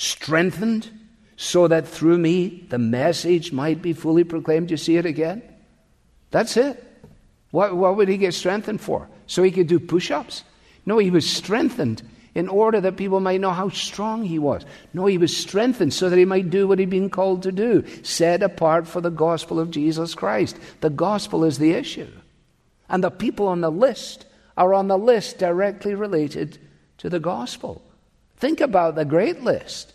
Strengthened 0.00 0.88
so 1.36 1.68
that 1.68 1.86
through 1.86 2.16
me 2.16 2.64
the 2.70 2.78
message 2.78 3.52
might 3.52 3.82
be 3.82 3.92
fully 3.92 4.24
proclaimed. 4.24 4.70
You 4.70 4.78
see 4.78 4.96
it 4.96 5.04
again? 5.04 5.42
That's 6.30 6.56
it. 6.56 6.82
What, 7.50 7.76
what 7.76 7.96
would 7.96 8.08
he 8.08 8.16
get 8.16 8.32
strengthened 8.32 8.80
for? 8.80 9.10
So 9.26 9.42
he 9.42 9.50
could 9.50 9.66
do 9.66 9.78
push 9.78 10.10
ups? 10.10 10.42
No, 10.86 10.96
he 10.96 11.10
was 11.10 11.28
strengthened 11.28 12.00
in 12.34 12.48
order 12.48 12.80
that 12.80 12.96
people 12.96 13.20
might 13.20 13.42
know 13.42 13.50
how 13.50 13.68
strong 13.68 14.22
he 14.22 14.38
was. 14.38 14.64
No, 14.94 15.04
he 15.04 15.18
was 15.18 15.36
strengthened 15.36 15.92
so 15.92 16.08
that 16.08 16.18
he 16.18 16.24
might 16.24 16.48
do 16.48 16.66
what 16.66 16.78
he'd 16.78 16.88
been 16.88 17.10
called 17.10 17.42
to 17.42 17.52
do, 17.52 17.84
set 18.02 18.42
apart 18.42 18.86
for 18.86 19.02
the 19.02 19.10
gospel 19.10 19.60
of 19.60 19.70
Jesus 19.70 20.14
Christ. 20.14 20.56
The 20.80 20.88
gospel 20.88 21.44
is 21.44 21.58
the 21.58 21.72
issue. 21.72 22.08
And 22.88 23.04
the 23.04 23.10
people 23.10 23.48
on 23.48 23.60
the 23.60 23.70
list 23.70 24.24
are 24.56 24.72
on 24.72 24.88
the 24.88 24.96
list 24.96 25.36
directly 25.36 25.94
related 25.94 26.56
to 26.96 27.10
the 27.10 27.20
gospel. 27.20 27.82
Think 28.40 28.60
about 28.60 28.94
the 28.94 29.04
great 29.04 29.42
list. 29.42 29.92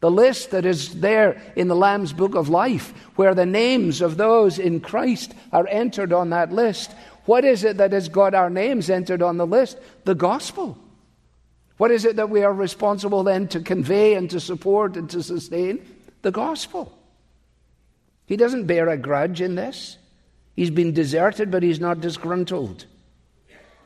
The 0.00 0.10
list 0.10 0.52
that 0.52 0.64
is 0.64 1.00
there 1.00 1.42
in 1.56 1.68
the 1.68 1.74
Lamb's 1.74 2.12
Book 2.12 2.34
of 2.34 2.48
Life, 2.48 2.94
where 3.16 3.34
the 3.34 3.46
names 3.46 4.00
of 4.00 4.16
those 4.16 4.58
in 4.58 4.80
Christ 4.80 5.34
are 5.50 5.66
entered 5.66 6.12
on 6.12 6.30
that 6.30 6.52
list. 6.52 6.92
What 7.24 7.44
is 7.44 7.64
it 7.64 7.78
that 7.78 7.92
has 7.92 8.08
got 8.08 8.34
our 8.34 8.50
names 8.50 8.90
entered 8.90 9.22
on 9.22 9.38
the 9.38 9.46
list? 9.46 9.78
The 10.04 10.14
gospel. 10.14 10.78
What 11.76 11.90
is 11.90 12.04
it 12.04 12.16
that 12.16 12.30
we 12.30 12.44
are 12.44 12.52
responsible 12.52 13.24
then 13.24 13.48
to 13.48 13.60
convey 13.60 14.14
and 14.14 14.30
to 14.30 14.38
support 14.38 14.96
and 14.96 15.10
to 15.10 15.22
sustain? 15.22 15.84
The 16.22 16.30
gospel. 16.30 16.96
He 18.26 18.36
doesn't 18.36 18.66
bear 18.66 18.88
a 18.88 18.96
grudge 18.96 19.40
in 19.40 19.56
this. 19.56 19.98
He's 20.54 20.70
been 20.70 20.92
deserted, 20.92 21.50
but 21.50 21.64
he's 21.64 21.80
not 21.80 22.00
disgruntled. 22.00 22.86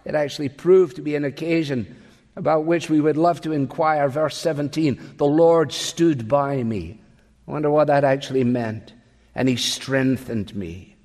It 0.05 0.15
actually 0.15 0.51
proved 0.51 0.97
to 0.97 1.03
be 1.03 1.15
an 1.15 1.25
occasion 1.25 1.97
about 2.39 2.65
which 2.65 2.89
we 2.89 3.01
would 3.01 3.17
love 3.17 3.41
to 3.43 3.53
inquire. 3.53 4.09
Verse 4.09 4.37
17 4.39 5.17
The 5.17 5.27
Lord 5.27 5.73
stood 5.73 6.29
by 6.29 6.63
me. 6.63 7.01
I 7.47 7.51
wonder 7.51 7.71
what 7.71 7.89
that 7.89 8.05
actually 8.05 8.45
meant. 8.45 8.95
And 9.35 9.49
he 9.49 9.57
strengthened 9.57 10.55
me. 10.55 10.97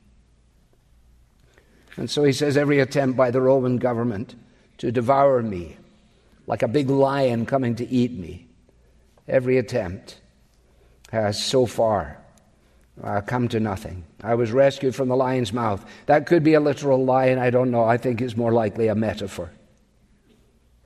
And 1.98 2.10
so 2.10 2.24
he 2.24 2.34
says 2.34 2.56
every 2.56 2.80
attempt 2.80 3.18
by 3.18 3.32
the 3.32 3.42
Roman 3.42 3.78
government 3.78 4.36
to 4.78 4.92
devour 4.92 5.42
me, 5.42 5.78
like 6.48 6.64
a 6.64 6.68
big 6.68 6.90
lion 6.90 7.46
coming 7.46 7.76
to 7.76 7.88
eat 7.88 8.12
me, 8.12 8.48
every 9.28 9.58
attempt 9.58 10.20
has 11.12 11.44
so 11.44 11.66
far 11.66 12.18
uh, 13.04 13.22
come 13.22 13.48
to 13.50 13.60
nothing. 13.60 14.04
I 14.24 14.36
was 14.36 14.52
rescued 14.52 14.96
from 14.96 15.10
the 15.10 15.16
lion's 15.16 15.54
mouth. 15.54 15.86
That 16.08 16.26
could 16.26 16.44
be 16.44 16.54
a 16.54 16.60
literal 16.60 17.04
lion, 17.04 17.40
I 17.40 17.50
don't 17.50 17.72
know. 17.72 17.84
I 17.84 17.98
think 17.98 18.22
it's 18.22 18.38
more 18.38 18.52
likely 18.52 18.88
a 18.88 18.96
metaphor. 18.96 19.52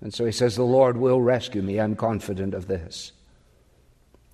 And 0.01 0.13
so 0.13 0.25
he 0.25 0.31
says, 0.31 0.55
The 0.55 0.63
Lord 0.63 0.97
will 0.97 1.21
rescue 1.21 1.61
me. 1.61 1.79
I'm 1.79 1.95
confident 1.95 2.53
of 2.53 2.67
this. 2.67 3.11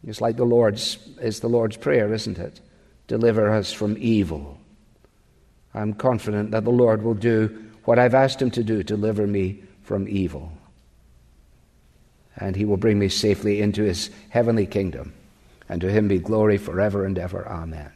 It's 0.06 0.22
like 0.22 0.36
the 0.36 0.46
Lord's, 0.46 0.98
it's 1.22 1.40
the 1.40 1.48
Lord's 1.48 1.78
prayer, 1.78 2.14
isn't 2.14 2.38
it? 2.38 2.60
Deliver 3.08 3.52
us 3.52 3.72
from 3.72 3.96
evil. 3.98 4.60
I'm 5.74 5.94
confident 5.94 6.52
that 6.52 6.66
the 6.66 6.72
Lord 6.72 7.04
will 7.04 7.14
do 7.14 7.72
what 7.86 8.00
I've 8.00 8.14
asked 8.14 8.42
him 8.42 8.52
to 8.52 8.64
do, 8.64 8.84
deliver 8.84 9.26
me 9.26 9.64
from 9.84 10.08
evil. 10.08 10.52
And 12.38 12.56
he 12.56 12.66
will 12.66 12.78
bring 12.78 13.00
me 13.00 13.10
safely 13.10 13.62
into 13.62 13.84
his 13.84 14.10
heavenly 14.30 14.66
kingdom. 14.66 15.14
And 15.70 15.82
to 15.82 15.92
him 15.92 16.08
be 16.08 16.20
glory 16.20 16.58
forever 16.58 17.06
and 17.06 17.18
ever. 17.18 17.48
Amen. 17.48 17.92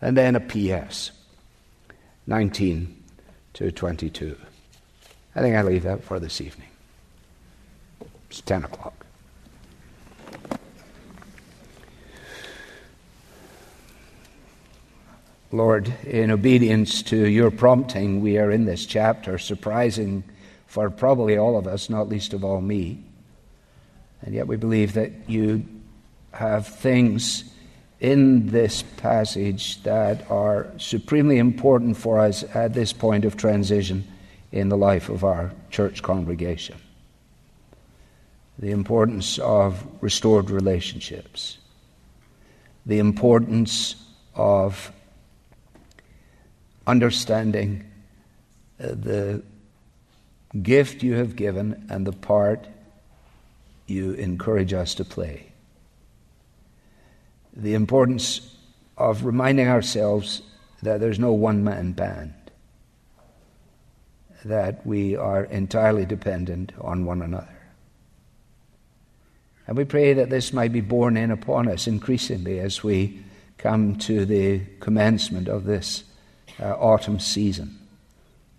And 0.00 0.16
then 0.16 0.36
a 0.36 0.40
P.S. 0.40 1.12
19 2.26 3.02
to 3.54 3.70
22. 3.70 4.36
I 5.34 5.40
think 5.40 5.56
I 5.56 5.62
leave 5.62 5.82
that 5.84 6.04
for 6.04 6.18
this 6.20 6.40
evening. 6.40 6.68
It's 8.34 8.40
10 8.40 8.64
o'clock. 8.64 9.06
Lord, 15.52 15.94
in 16.02 16.32
obedience 16.32 17.00
to 17.04 17.28
your 17.28 17.52
prompting, 17.52 18.22
we 18.22 18.38
are 18.38 18.50
in 18.50 18.64
this 18.64 18.86
chapter, 18.86 19.38
surprising 19.38 20.24
for 20.66 20.90
probably 20.90 21.38
all 21.38 21.56
of 21.56 21.68
us, 21.68 21.88
not 21.88 22.08
least 22.08 22.32
of 22.32 22.42
all 22.42 22.60
me. 22.60 23.04
And 24.22 24.34
yet 24.34 24.48
we 24.48 24.56
believe 24.56 24.94
that 24.94 25.12
you 25.28 25.64
have 26.32 26.66
things 26.66 27.44
in 28.00 28.48
this 28.48 28.82
passage 28.82 29.80
that 29.84 30.28
are 30.28 30.66
supremely 30.78 31.38
important 31.38 31.96
for 31.96 32.18
us 32.18 32.42
at 32.52 32.74
this 32.74 32.92
point 32.92 33.24
of 33.24 33.36
transition 33.36 34.04
in 34.50 34.70
the 34.70 34.76
life 34.76 35.08
of 35.08 35.22
our 35.22 35.52
church 35.70 36.02
congregation. 36.02 36.74
The 38.58 38.70
importance 38.70 39.38
of 39.38 39.84
restored 40.00 40.50
relationships, 40.50 41.58
the 42.86 42.98
importance 42.98 43.96
of 44.34 44.92
understanding 46.86 47.84
uh, 48.80 48.88
the 48.88 49.42
gift 50.62 51.02
you 51.02 51.14
have 51.14 51.36
given 51.36 51.86
and 51.90 52.06
the 52.06 52.12
part 52.12 52.66
you 53.86 54.12
encourage 54.12 54.72
us 54.72 54.94
to 54.94 55.04
play. 55.04 55.52
The 57.54 57.74
importance 57.74 58.56
of 58.96 59.24
reminding 59.24 59.68
ourselves 59.68 60.42
that 60.82 61.00
there's 61.00 61.18
no 61.18 61.32
one 61.32 61.64
man 61.64 61.92
band, 61.92 62.34
that 64.44 64.86
we 64.86 65.16
are 65.16 65.44
entirely 65.44 66.04
dependent 66.06 66.72
on 66.80 67.04
one 67.04 67.22
another. 67.22 67.53
And 69.66 69.76
we 69.76 69.84
pray 69.84 70.12
that 70.12 70.30
this 70.30 70.52
might 70.52 70.72
be 70.72 70.80
borne 70.80 71.16
in 71.16 71.30
upon 71.30 71.68
us 71.68 71.86
increasingly 71.86 72.60
as 72.60 72.82
we 72.82 73.22
come 73.56 73.96
to 73.96 74.26
the 74.26 74.60
commencement 74.80 75.48
of 75.48 75.64
this 75.64 76.04
uh, 76.60 76.74
autumn 76.74 77.18
season, 77.18 77.78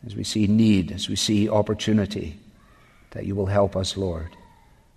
as 0.05 0.15
we 0.15 0.23
see 0.23 0.47
need, 0.47 0.91
as 0.91 1.07
we 1.07 1.15
see 1.15 1.47
opportunity, 1.47 2.39
that 3.11 3.25
you 3.25 3.35
will 3.35 3.45
help 3.45 3.75
us, 3.75 3.95
Lord. 3.95 4.35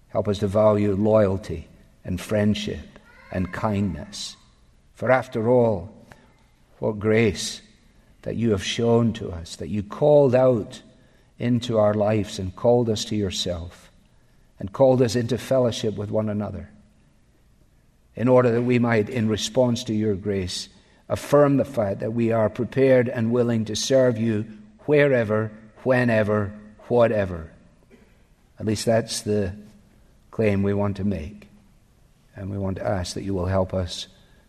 Help 0.08 0.28
us 0.28 0.38
to 0.38 0.46
value 0.46 0.94
loyalty 0.94 1.68
and 2.04 2.18
friendship 2.18 2.98
and 3.30 3.52
kindness. 3.52 4.36
For 4.94 5.10
after 5.10 5.50
all, 5.50 5.94
what 6.78 6.98
grace 6.98 7.60
that 8.22 8.36
you 8.36 8.50
have 8.52 8.64
shown 8.64 9.12
to 9.14 9.30
us, 9.30 9.56
that 9.56 9.68
you 9.68 9.82
called 9.82 10.34
out 10.34 10.80
into 11.38 11.78
our 11.78 11.94
lives 11.94 12.38
and 12.38 12.56
called 12.56 12.88
us 12.88 13.04
to 13.06 13.16
yourself 13.16 13.87
and 14.58 14.72
called 14.72 15.02
us 15.02 15.14
into 15.16 15.38
fellowship 15.38 15.94
with 15.94 16.10
one 16.10 16.28
another 16.28 16.70
in 18.18 18.26
order 18.26 18.50
that 18.50 18.62
we 18.62 18.80
might, 18.80 19.08
in 19.08 19.28
response 19.28 19.84
to 19.84 19.94
your 19.94 20.16
grace, 20.16 20.68
affirm 21.08 21.56
the 21.56 21.64
fact 21.64 22.00
that 22.00 22.12
we 22.12 22.32
are 22.32 22.50
prepared 22.50 23.08
and 23.08 23.30
willing 23.30 23.64
to 23.64 23.76
serve 23.76 24.18
you 24.18 24.44
wherever, 24.86 25.52
whenever, 25.84 26.52
whatever. 26.88 27.50
At 28.58 28.66
least 28.66 28.86
that's 28.86 29.20
the 29.20 29.54
claim 30.32 30.64
we 30.64 30.74
want 30.74 30.96
to 30.96 31.04
make. 31.04 31.48
And 32.34 32.50
we 32.50 32.58
want 32.58 32.78
to 32.78 32.86
ask 32.86 33.14
that 33.14 33.22
you 33.22 33.34
will 33.34 33.46
help 33.46 33.72
us 33.72 34.08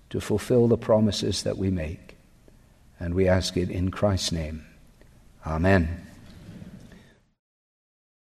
to 0.10 0.20
fulfill 0.20 0.68
the 0.68 0.78
promises 0.78 1.44
that 1.44 1.58
we 1.60 1.70
make. 1.70 2.18
And 3.00 3.14
we 3.14 3.28
ask 3.28 3.56
it 3.56 3.70
in 3.70 3.92
Christ's 3.92 4.32
name. 4.32 4.66
Amen. 5.46 6.09